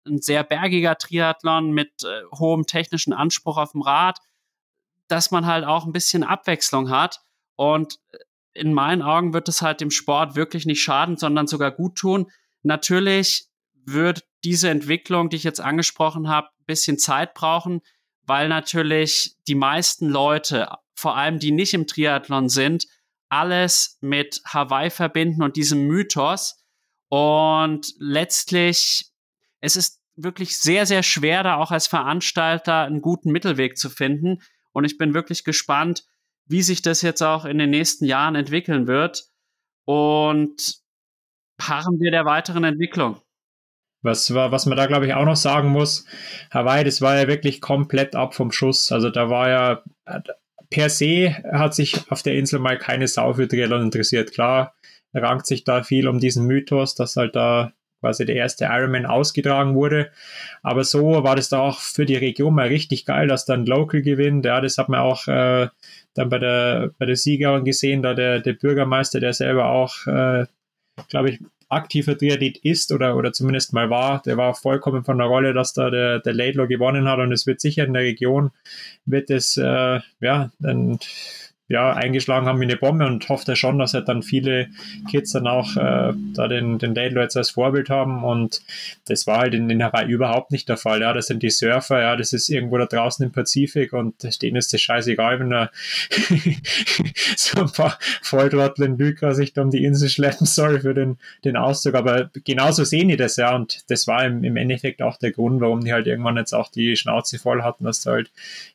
[0.07, 4.17] ein sehr bergiger Triathlon mit äh, hohem technischen Anspruch auf dem Rad
[5.11, 7.19] dass man halt auch ein bisschen Abwechslung hat.
[7.57, 7.99] Und
[8.53, 12.31] in meinen Augen wird es halt dem Sport wirklich nicht schaden, sondern sogar gut tun.
[12.63, 17.81] Natürlich wird diese Entwicklung, die ich jetzt angesprochen habe, bisschen Zeit brauchen,
[18.23, 22.87] weil natürlich die meisten Leute, vor allem die nicht im Triathlon sind,
[23.29, 26.63] alles mit Hawaii verbinden und diesem Mythos.
[27.09, 29.11] Und letztlich,
[29.59, 34.41] es ist wirklich sehr, sehr schwer, da auch als Veranstalter einen guten Mittelweg zu finden.
[34.71, 36.05] Und ich bin wirklich gespannt,
[36.45, 39.25] wie sich das jetzt auch in den nächsten Jahren entwickeln wird.
[39.85, 40.81] Und
[41.59, 43.21] harren wir der weiteren Entwicklung.
[44.03, 46.05] Was, was man da, glaube ich, auch noch sagen muss,
[46.49, 48.91] Hawaii, das war ja wirklich komplett ab vom Schuss.
[48.91, 49.83] Also da war ja
[50.71, 54.31] per se hat sich auf der Insel mal keine Sau für Triathlon interessiert.
[54.31, 54.73] Klar,
[55.13, 59.75] rankt sich da viel um diesen Mythos, dass halt da quasi der erste Ironman ausgetragen
[59.75, 60.09] wurde.
[60.63, 64.01] Aber so war das da auch für die Region mal richtig geil, dass dann Local
[64.01, 64.43] gewinnt.
[64.45, 65.67] Ja, das hat man auch äh,
[66.15, 70.45] dann bei der, bei der Siegerin gesehen, da der, der Bürgermeister, der selber auch, äh,
[71.09, 71.39] glaube ich,
[71.71, 75.73] aktiver Triathlet ist oder, oder zumindest mal war, der war vollkommen von der Rolle, dass
[75.73, 78.51] da der, der Laidlaw gewonnen hat und es wird sicher in der Region,
[79.05, 80.99] wird es, äh, ja, dann
[81.71, 84.67] ja, eingeschlagen haben wie eine Bombe und hofft er schon, dass er dann viele
[85.09, 88.61] Kids dann auch äh, da den, den Dale jetzt als Vorbild haben und
[89.05, 91.01] das war halt in, in Hawaii überhaupt nicht der Fall.
[91.01, 94.57] Ja, das sind die Surfer, ja, das ist irgendwo da draußen im Pazifik und denen
[94.57, 95.71] ist das scheißegal, wenn da
[97.37, 101.17] so ein paar Volltrottel in Lycra sich da um die Insel schleppen soll für den,
[101.45, 105.17] den Auszug, aber genauso sehen die das, ja, und das war im, im Endeffekt auch
[105.17, 108.29] der Grund, warum die halt irgendwann jetzt auch die Schnauze voll hatten, dass da halt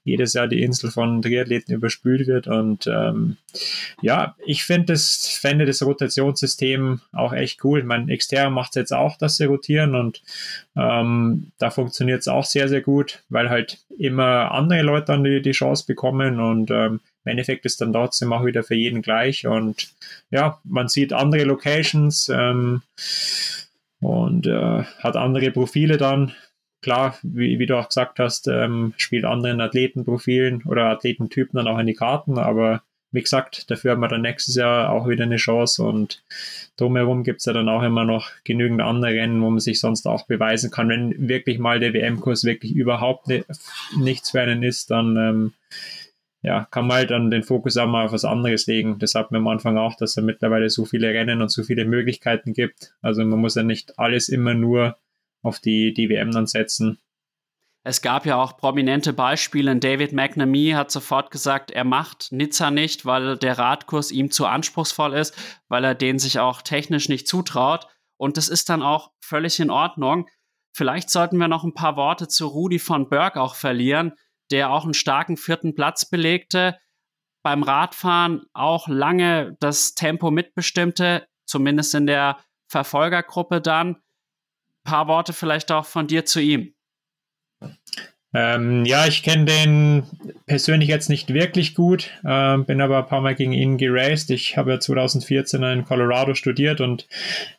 [0.04, 3.36] jedes Jahr die Insel von Triathleten überspült wird und ähm,
[4.00, 7.82] ja, ich finde das, fände das Rotationssystem auch echt cool.
[7.82, 10.22] Mein Externer macht es jetzt auch, dass sie rotieren und
[10.76, 15.42] ähm, da funktioniert es auch sehr, sehr gut, weil halt immer andere Leute dann die,
[15.42, 19.46] die Chance bekommen und ähm, im Endeffekt ist dann trotzdem auch wieder für jeden gleich
[19.46, 19.88] und
[20.30, 22.82] ja, man sieht andere Locations ähm,
[24.00, 26.32] und äh, hat andere Profile dann
[26.86, 31.80] klar, wie, wie, du auch gesagt hast, ähm, spielt anderen Athletenprofilen oder Athletentypen dann auch
[31.80, 32.80] in die Karten, aber
[33.10, 36.22] wie gesagt, dafür haben wir dann nächstes Jahr auch wieder eine Chance und
[36.76, 40.06] drumherum gibt es ja dann auch immer noch genügend andere Rennen, wo man sich sonst
[40.06, 40.88] auch beweisen kann.
[40.88, 43.44] Wenn wirklich mal der WM-Kurs wirklich überhaupt ne,
[43.98, 45.52] nichts für einen ist, dann ähm,
[46.42, 49.00] ja, kann man halt dann den Fokus auch mal auf was anderes legen.
[49.00, 51.84] Das hat man am Anfang auch, dass es mittlerweile so viele Rennen und so viele
[51.84, 52.94] Möglichkeiten gibt.
[53.02, 54.96] Also man muss ja nicht alles immer nur
[55.46, 56.98] auf die, die WM dann setzen.
[57.84, 59.76] Es gab ja auch prominente Beispiele.
[59.76, 65.14] David McNamee hat sofort gesagt, er macht Nizza nicht, weil der Radkurs ihm zu anspruchsvoll
[65.14, 65.36] ist,
[65.68, 67.86] weil er den sich auch technisch nicht zutraut.
[68.16, 70.28] Und das ist dann auch völlig in Ordnung.
[70.74, 74.14] Vielleicht sollten wir noch ein paar Worte zu Rudi von Berg auch verlieren,
[74.50, 76.76] der auch einen starken vierten Platz belegte.
[77.44, 84.02] beim Radfahren auch lange das Tempo mitbestimmte, zumindest in der Verfolgergruppe dann.
[84.86, 86.72] Ein paar Worte vielleicht auch von dir zu ihm.
[88.32, 90.04] Ähm, ja, ich kenne den
[90.46, 94.30] persönlich jetzt nicht wirklich gut, äh, bin aber ein paar Mal gegen ihn geraced.
[94.30, 97.08] Ich habe ja 2014 in Colorado studiert und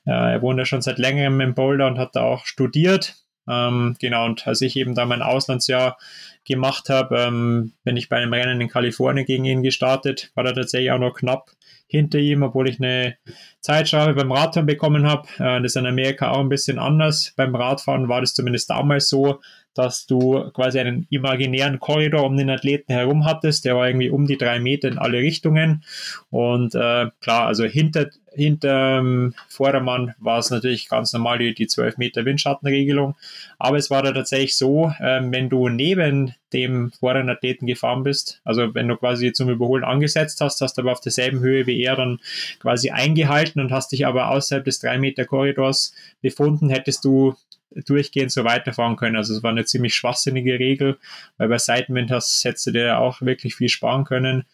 [0.05, 3.15] äh, er wohnt ja schon seit längerem in Boulder und hat da auch studiert.
[3.49, 5.97] Ähm, genau, und als ich eben da mein Auslandsjahr
[6.45, 10.53] gemacht habe, ähm, bin ich bei einem Rennen in Kalifornien gegen ihn gestartet, war da
[10.53, 11.51] tatsächlich auch noch knapp
[11.87, 13.15] hinter ihm, obwohl ich eine
[13.61, 15.27] Zeitstrafe beim Radfahren bekommen habe.
[15.39, 17.33] Äh, das ist in Amerika auch ein bisschen anders.
[17.35, 19.39] Beim Radfahren war das zumindest damals so,
[19.73, 23.63] dass du quasi einen imaginären Korridor um den Athleten herum hattest.
[23.63, 25.83] Der war irgendwie um die drei Meter in alle Richtungen.
[26.29, 31.67] Und äh, klar, also hinter, hinter ähm, Vordermann war es natürlich ganz normal die, die
[31.67, 33.15] 12 Meter Windschattenregelung.
[33.59, 38.39] Aber es war da tatsächlich so, äh, wenn du neben dem vorderen Athleten gefahren bist,
[38.45, 41.81] also wenn du quasi zum Überholen angesetzt hast, hast du aber auf derselben Höhe wie
[41.81, 42.19] er dann
[42.59, 47.35] quasi eingehalten und hast dich aber außerhalb des 3 Meter Korridors befunden, hättest du
[47.71, 49.15] durchgehend so weiterfahren können.
[49.15, 50.97] Also es war eine ziemlich schwachsinnige Regel,
[51.37, 54.45] weil bei Seitenwind hast, hättest du dir auch wirklich viel sparen können.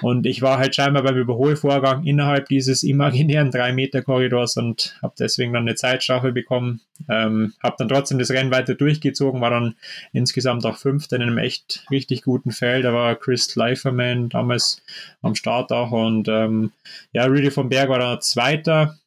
[0.00, 5.64] Und ich war halt scheinbar beim Überholvorgang innerhalb dieses imaginären 3-Meter-Korridors und habe deswegen dann
[5.64, 6.80] eine Zeitstrafe bekommen.
[7.08, 9.74] Ähm, habe dann trotzdem das Rennen weiter durchgezogen, war dann
[10.12, 12.84] insgesamt auch Fünfter in einem echt richtig guten Feld.
[12.84, 14.82] Da war Chris Leiferman damals
[15.20, 16.72] am Start auch und ähm,
[17.12, 18.98] ja, Rudy von Berg war dann Zweiter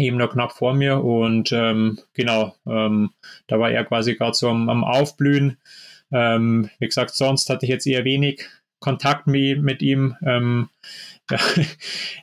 [0.00, 3.10] eben noch knapp vor mir und ähm, genau, ähm,
[3.46, 5.58] da war er quasi gerade so am, am Aufblühen.
[6.12, 8.48] Ähm, wie gesagt, sonst hatte ich jetzt eher wenig
[8.80, 10.16] Kontakt mit, mit ihm.
[10.24, 10.70] Ähm,
[11.30, 11.38] ja,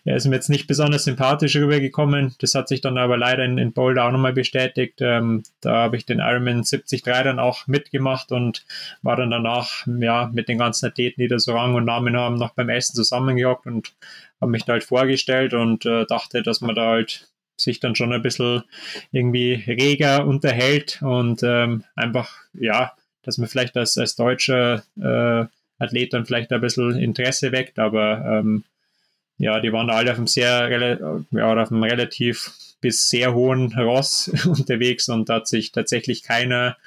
[0.03, 2.35] er ist mir jetzt nicht besonders sympathisch rübergekommen.
[2.39, 4.99] Das hat sich dann aber leider in, in Boulder auch nochmal bestätigt.
[5.01, 8.65] Ähm, da habe ich den Ironman 73 dann auch mitgemacht und
[9.03, 12.35] war dann danach ja, mit den ganzen Athleten, die da so Rang und Namen haben,
[12.35, 13.93] noch beim Essen zusammengehockt und
[14.41, 18.13] habe mich da halt vorgestellt und äh, dachte, dass man da halt sich dann schon
[18.13, 18.63] ein bisschen
[19.11, 22.93] irgendwie reger unterhält und ähm, einfach, ja,
[23.23, 25.45] dass man vielleicht als, als deutscher äh,
[25.79, 28.63] Athlet dann vielleicht ein bisschen Interesse weckt, aber ähm,
[29.37, 30.69] ja, die waren alle auf einem sehr,
[31.31, 32.51] ja, auf einem relativ
[32.81, 36.77] bis sehr hohen Ross unterwegs und da hat sich tatsächlich keiner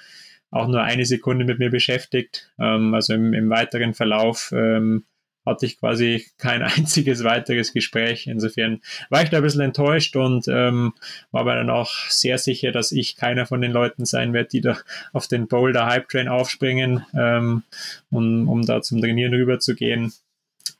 [0.51, 2.51] auch nur eine Sekunde mit mir beschäftigt.
[2.59, 5.05] Ähm, also im, im weiteren Verlauf ähm,
[5.45, 8.27] hatte ich quasi kein einziges weiteres Gespräch.
[8.27, 10.93] Insofern war ich da ein bisschen enttäuscht und ähm,
[11.31, 14.61] war aber dann auch sehr sicher, dass ich keiner von den Leuten sein werde, die
[14.61, 14.79] da
[15.13, 17.63] auf den Boulder Hype Train aufspringen, ähm,
[18.11, 20.13] um, um da zum Trainieren rüber zu gehen.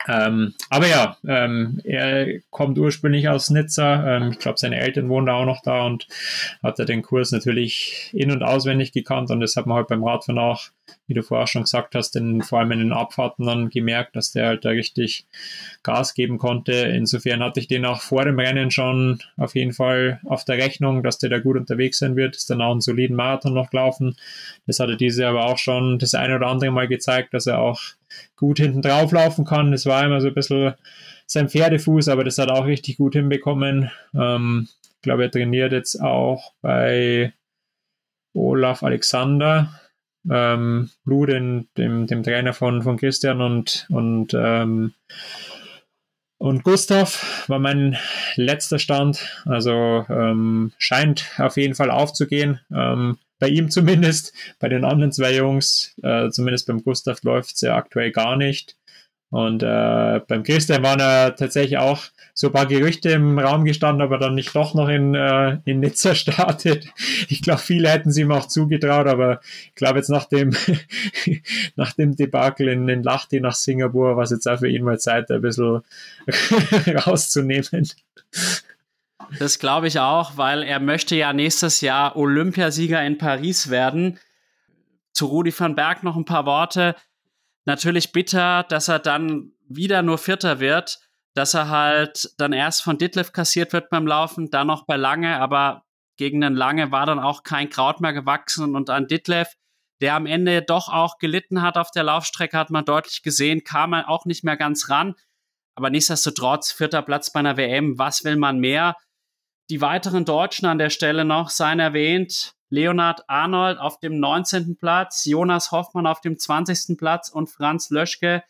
[0.09, 4.17] Ähm, aber ja, ähm, er kommt ursprünglich aus Nizza.
[4.17, 6.07] Ähm, ich glaube, seine Eltern wohnen da auch noch da und
[6.63, 9.31] hat er den Kurs natürlich in- und auswendig gekannt.
[9.31, 10.69] Und das hat man halt beim Radfahren auch,
[11.07, 14.33] wie du vorher schon gesagt hast, in, vor allem in den Abfahrten dann gemerkt, dass
[14.33, 15.27] der halt da richtig
[15.83, 16.73] Gas geben konnte.
[16.73, 21.03] Insofern hatte ich den auch vor dem Rennen schon auf jeden Fall auf der Rechnung,
[21.03, 22.37] dass der da gut unterwegs sein wird.
[22.37, 24.17] Ist dann auch einen soliden Marathon noch gelaufen.
[24.67, 27.81] Das hatte diese aber auch schon das eine oder andere Mal gezeigt, dass er auch
[28.37, 29.73] gut hinten drauf laufen kann.
[29.73, 30.75] Das war immer so ein bisschen
[31.27, 33.91] sein Pferdefuß, aber das hat er auch richtig gut hinbekommen.
[34.15, 37.33] Ähm, ich glaube, er trainiert jetzt auch bei
[38.35, 39.81] Olaf Alexander,
[40.29, 44.95] ähm, Blue, dem, dem Trainer von, von Christian und, und, ähm,
[46.39, 47.97] und Gustav war mein
[48.37, 49.43] letzter Stand.
[49.45, 52.61] Also ähm, scheint auf jeden Fall aufzugehen.
[52.75, 54.33] Ähm, bei ihm zumindest.
[54.61, 58.77] Bei den anderen zwei Jungs, äh, zumindest beim Gustav läuft es ja aktuell gar nicht.
[59.31, 62.03] Und äh, beim Christian waren ja tatsächlich auch
[62.35, 65.79] so ein paar Gerüchte im Raum gestanden, aber dann nicht doch noch in, äh, in
[65.79, 66.89] Nizza startet.
[67.29, 70.51] Ich glaube, viele hätten sie ihm auch zugetraut, aber ich glaube jetzt nach dem,
[71.77, 74.99] nach dem Debakel in, in Lahti nach Singapur war es jetzt auch für ihn mal
[74.99, 75.83] Zeit, ein bisschen
[77.07, 77.89] rauszunehmen.
[79.39, 84.19] Das glaube ich auch, weil er möchte ja nächstes Jahr Olympiasieger in Paris werden.
[85.13, 86.97] Zu Rudi van Berg noch ein paar Worte.
[87.67, 90.99] Natürlich bitter, dass er dann wieder nur Vierter wird,
[91.35, 95.39] dass er halt dann erst von Ditlev kassiert wird beim Laufen, dann noch bei Lange,
[95.41, 95.85] aber
[96.17, 99.55] gegen den Lange war dann auch kein Kraut mehr gewachsen und an Ditlev,
[100.01, 103.93] der am Ende doch auch gelitten hat auf der Laufstrecke, hat man deutlich gesehen, kam
[103.93, 105.15] er auch nicht mehr ganz ran.
[105.75, 108.97] Aber nichtsdestotrotz, vierter Platz bei einer WM, was will man mehr?
[109.71, 112.55] Die weiteren Deutschen an der Stelle noch seien erwähnt.
[112.71, 114.77] Leonard Arnold auf dem 19.
[114.77, 116.97] Platz, Jonas Hoffmann auf dem 20.
[116.97, 118.43] Platz und Franz Löschke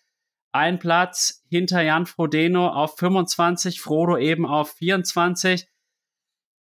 [0.53, 5.69] ein Platz hinter Jan Frodeno auf 25, Frodo eben auf 24.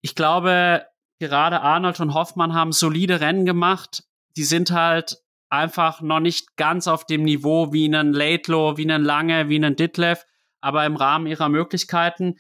[0.00, 0.86] Ich glaube,
[1.18, 4.04] gerade Arnold und Hoffmann haben solide Rennen gemacht.
[4.36, 9.04] Die sind halt einfach noch nicht ganz auf dem Niveau wie einen Laidlow, wie einen
[9.04, 10.24] Lange, wie einen Ditlev,
[10.60, 12.38] aber im Rahmen ihrer Möglichkeiten.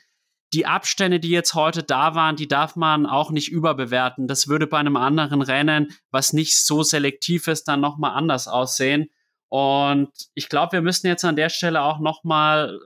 [0.52, 4.26] Die Abstände, die jetzt heute da waren, die darf man auch nicht überbewerten.
[4.26, 9.10] Das würde bei einem anderen Rennen, was nicht so selektiv ist, dann nochmal anders aussehen.
[9.48, 12.80] Und ich glaube, wir müssen jetzt an der Stelle auch nochmal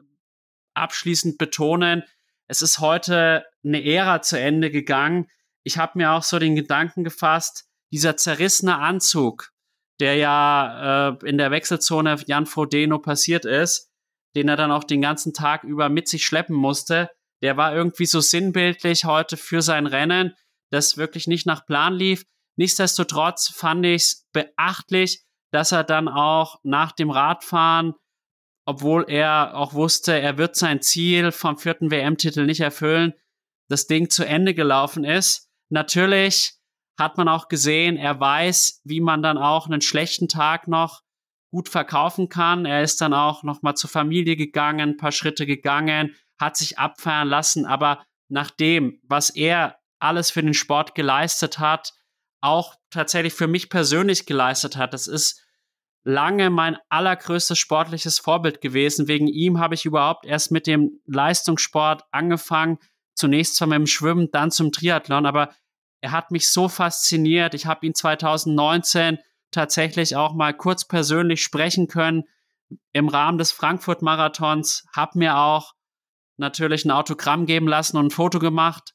[0.75, 2.03] abschließend betonen,
[2.47, 5.31] es ist heute eine Ära zu Ende gegangen.
[5.63, 9.53] Ich habe mir auch so den Gedanken gefasst, dieser zerrissene Anzug,
[10.01, 13.91] der ja äh, in der Wechselzone Jan Frodeno passiert ist,
[14.37, 17.11] den er dann auch den ganzen Tag über mit sich schleppen musste,
[17.45, 20.35] der war irgendwie so sinnbildlich heute für sein Rennen,
[20.71, 22.25] das wirklich nicht nach Plan lief.
[22.57, 25.23] Nichtsdestotrotz fand ich es beachtlich,
[25.53, 27.95] dass er dann auch nach dem Radfahren
[28.67, 33.13] obwohl er auch wusste, er wird sein Ziel vom vierten WM-Titel nicht erfüllen,
[33.69, 35.51] das Ding zu Ende gelaufen ist.
[35.71, 36.55] Natürlich
[36.99, 41.03] hat man auch gesehen, er weiß, wie man dann auch einen schlechten Tag noch
[41.51, 42.65] gut verkaufen kann.
[42.65, 46.79] Er ist dann auch noch mal zur Familie gegangen, ein paar Schritte gegangen, hat sich
[46.79, 51.93] abfeiern lassen, aber nach dem, was er alles für den Sport geleistet hat,
[52.41, 55.41] auch tatsächlich für mich persönlich geleistet hat, das ist
[56.05, 59.09] lange mein allergrößtes sportliches Vorbild gewesen.
[59.09, 62.79] Wegen ihm habe ich überhaupt erst mit dem Leistungssport angefangen.
[63.15, 65.55] Zunächst zwar mit dem Schwimmen, dann zum Triathlon, aber
[66.03, 67.55] er hat mich so fasziniert.
[67.55, 69.19] Ich habe ihn 2019
[69.51, 72.25] tatsächlich auch mal kurz persönlich sprechen können
[72.93, 74.85] im Rahmen des Frankfurt-Marathons.
[74.95, 75.74] Habe mir auch
[76.37, 78.95] natürlich ein Autogramm geben lassen und ein Foto gemacht.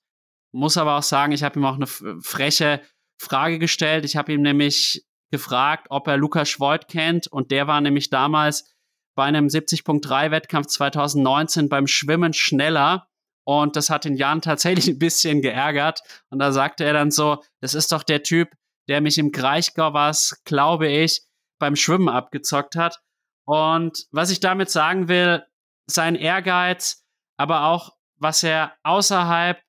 [0.51, 2.81] Muss aber auch sagen, ich habe ihm auch eine freche
[3.19, 4.05] Frage gestellt.
[4.05, 7.27] Ich habe ihm nämlich gefragt, ob er Lukas Schwoid kennt.
[7.27, 8.75] Und der war nämlich damals
[9.15, 13.07] bei einem 70.3 Wettkampf 2019 beim Schwimmen schneller.
[13.45, 16.01] Und das hat den Jan tatsächlich ein bisschen geärgert.
[16.29, 18.49] Und da sagte er dann so, das ist doch der Typ,
[18.87, 21.21] der mich im Kraichgau was, glaube ich,
[21.59, 22.99] beim Schwimmen abgezockt hat.
[23.45, 25.43] Und was ich damit sagen will,
[25.87, 27.03] sein Ehrgeiz,
[27.39, 29.61] aber auch was er außerhalb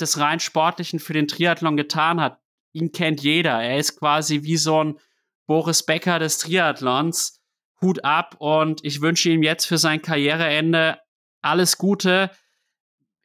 [0.00, 2.38] des rein sportlichen für den Triathlon getan hat,
[2.72, 3.60] ihn kennt jeder.
[3.60, 5.00] Er ist quasi wie so ein
[5.46, 7.42] Boris Becker des Triathlons.
[7.82, 11.00] Hut ab und ich wünsche ihm jetzt für sein Karriereende
[11.42, 12.30] alles Gute.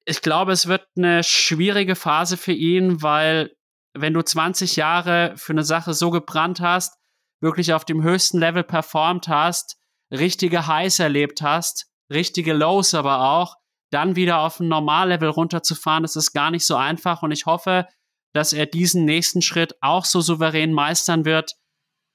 [0.06, 3.56] Ich glaube, es wird eine schwierige Phase für ihn, weil
[3.94, 6.98] wenn du 20 Jahre für eine Sache so gebrannt hast,
[7.40, 9.78] wirklich auf dem höchsten Level performt hast,
[10.10, 13.61] richtige Highs erlebt hast, richtige Lows aber auch,
[13.92, 17.88] dann wieder auf ein Normallevel runterzufahren, das ist gar nicht so einfach und ich hoffe,
[18.34, 21.56] dass er diesen nächsten Schritt auch so souverän meistern wird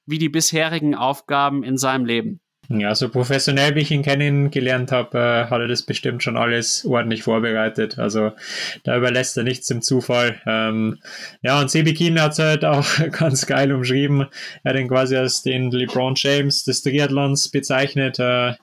[0.07, 2.39] wie die bisherigen Aufgaben in seinem Leben.
[2.69, 6.83] Ja, so professionell, wie ich ihn kennengelernt habe, äh, hat er das bestimmt schon alles
[6.85, 7.97] ordentlich vorbereitet.
[7.97, 8.33] Also
[8.83, 10.41] da überlässt er nichts dem Zufall.
[10.45, 10.99] Ähm,
[11.41, 14.27] ja, und Sebi Kien hat es halt auch ganz geil umschrieben.
[14.63, 18.19] Er hat ihn quasi als den LeBron James des Triathlons bezeichnet.
[18.19, 18.55] Äh,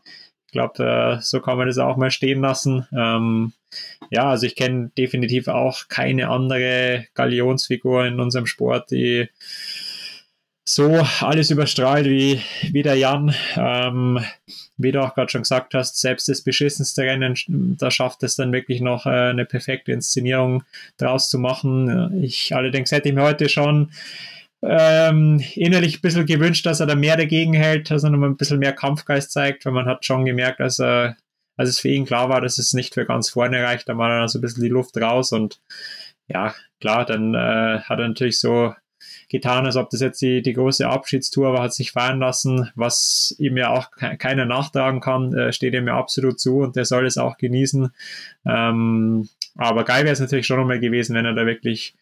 [0.55, 2.87] glaube, so kann man das auch mal stehen lassen.
[2.97, 3.53] Ähm,
[4.11, 9.29] ja, also ich kenne definitiv auch keine andere Galionsfigur in unserem Sport, die
[10.65, 12.41] so alles überstrahlt wie,
[12.73, 13.35] wie der Jan.
[13.57, 14.25] Ähm,
[14.77, 17.37] wie du auch gerade schon gesagt hast, selbst das beschissenste Rennen,
[17.79, 20.65] da schafft es dann wirklich noch äh, eine perfekte Inszenierung
[20.97, 22.23] draus zu machen.
[22.23, 23.93] Ich allerdings hätte ich mir heute schon
[24.67, 28.37] ähm, innerlich ein bisschen gewünscht, dass er da mehr dagegen hält, dass er nochmal ein
[28.37, 31.17] bisschen mehr Kampfgeist zeigt, weil man hat schon gemerkt, dass er
[31.57, 34.09] als es für ihn klar war, dass es nicht für ganz vorne reicht, da war
[34.09, 35.61] dann so ein bisschen die Luft raus und
[36.27, 38.75] ja, klar, dann äh, hat er natürlich so
[39.29, 43.35] getan, als ob das jetzt die, die große Abschiedstour war, hat sich feiern lassen, was
[43.39, 46.85] ihm ja auch ke keiner nachtragen kann, äh, steht ihm ja absolut zu und der
[46.85, 47.93] soll es auch genießen.
[48.47, 51.95] Ähm, aber geil wäre es natürlich schon nochmal gewesen, wenn er da wirklich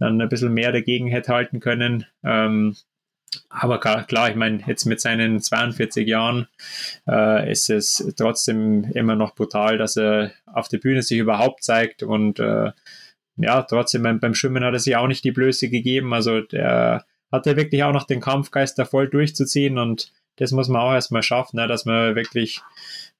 [0.00, 2.06] dann ein bisschen mehr dagegen hätte halten können.
[2.24, 2.74] Ähm,
[3.48, 6.48] aber klar, klar, ich meine, jetzt mit seinen 42 Jahren
[7.08, 12.02] äh, ist es trotzdem immer noch brutal, dass er auf der Bühne sich überhaupt zeigt
[12.02, 12.72] und äh,
[13.36, 16.12] ja, trotzdem beim, beim Schwimmen hat er sich auch nicht die Blöße gegeben.
[16.12, 20.82] Also der hatte wirklich auch noch den Kampfgeist da voll durchzuziehen und das muss man
[20.82, 22.60] auch erstmal schaffen, ne, dass man wirklich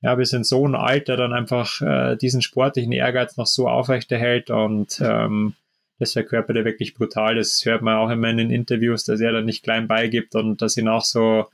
[0.02, 4.50] ja, bis in so ein Alter dann einfach äh, diesen sportlichen Ehrgeiz noch so aufrechterhält
[4.50, 5.54] und ähm,
[6.00, 7.36] das verkörpert er wirklich brutal.
[7.36, 10.60] Das hört man auch immer in den Interviews, dass er da nicht klein beigibt und
[10.62, 11.46] dass ihn auch so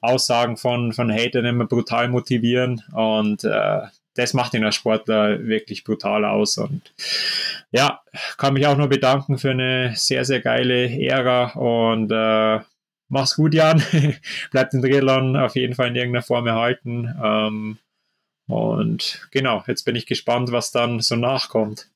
[0.00, 3.82] Aussagen von, von Hatern immer brutal motivieren und äh,
[4.14, 6.58] das macht ihn als Sportler wirklich brutal aus.
[6.58, 6.92] Und
[7.70, 8.00] ja,
[8.36, 12.60] kann mich auch nur bedanken für eine sehr, sehr geile Ära und äh,
[13.08, 13.82] mach's gut, Jan.
[14.50, 17.08] Bleibt den Triathlon auf jeden Fall in irgendeiner Form erhalten.
[17.22, 17.78] Ähm,
[18.48, 21.88] und genau, jetzt bin ich gespannt, was dann so nachkommt.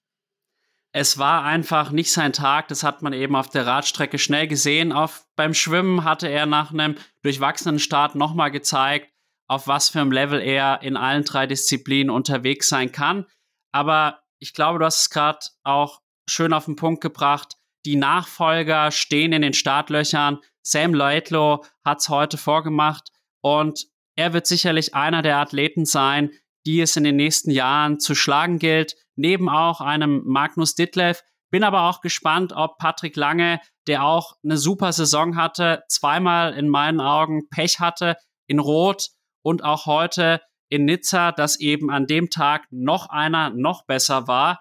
[0.98, 2.68] Es war einfach nicht sein Tag.
[2.68, 4.92] Das hat man eben auf der Radstrecke schnell gesehen.
[4.92, 9.12] Auf, beim Schwimmen hatte er nach einem durchwachsenen Start nochmal gezeigt,
[9.46, 13.26] auf was für einem Level er in allen drei Disziplinen unterwegs sein kann.
[13.72, 17.58] Aber ich glaube, du hast es gerade auch schön auf den Punkt gebracht.
[17.84, 20.38] Die Nachfolger stehen in den Startlöchern.
[20.62, 23.10] Sam Leitlow hat es heute vorgemacht
[23.42, 23.84] und
[24.14, 26.30] er wird sicherlich einer der Athleten sein,
[26.66, 31.22] die es in den nächsten Jahren zu schlagen gilt, neben auch einem Magnus Ditlev.
[31.50, 36.68] Bin aber auch gespannt, ob Patrick Lange, der auch eine super Saison hatte, zweimal in
[36.68, 38.16] meinen Augen Pech hatte
[38.48, 39.08] in Rot
[39.42, 44.60] und auch heute in Nizza, dass eben an dem Tag noch einer noch besser war.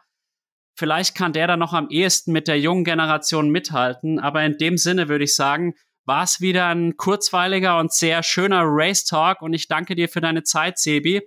[0.77, 4.77] Vielleicht kann der dann noch am ehesten mit der jungen Generation mithalten, aber in dem
[4.77, 5.73] Sinne würde ich sagen,
[6.05, 10.21] war es wieder ein kurzweiliger und sehr schöner Race Talk und ich danke dir für
[10.21, 11.21] deine Zeit, Sebi.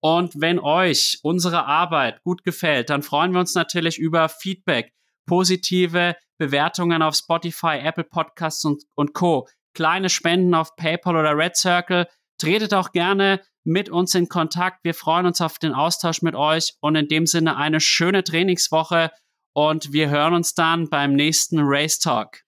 [0.00, 4.92] Und wenn euch unsere Arbeit gut gefällt, dann freuen wir uns natürlich über Feedback,
[5.26, 9.48] positive Bewertungen auf Spotify, Apple Podcasts und, und Co.
[9.74, 12.06] Kleine Spenden auf PayPal oder Red Circle.
[12.38, 14.84] Tretet auch gerne mit uns in Kontakt.
[14.84, 19.10] Wir freuen uns auf den Austausch mit euch und in dem Sinne eine schöne Trainingswoche
[19.54, 22.45] und wir hören uns dann beim nächsten Race Talk.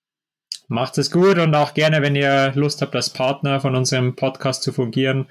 [0.71, 4.62] Macht es gut und auch gerne, wenn ihr Lust habt, als Partner von unserem Podcast
[4.62, 5.27] zu fungieren,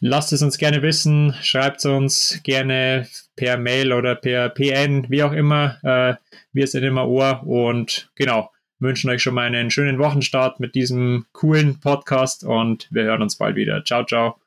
[0.00, 3.06] lasst es uns gerne wissen, schreibt es uns gerne
[3.36, 5.78] per Mail oder per PN, wie auch immer.
[5.84, 6.14] Äh,
[6.52, 11.26] wir sind immer Ohr und genau, wünschen euch schon mal einen schönen Wochenstart mit diesem
[11.32, 13.84] coolen Podcast und wir hören uns bald wieder.
[13.84, 14.41] Ciao, ciao.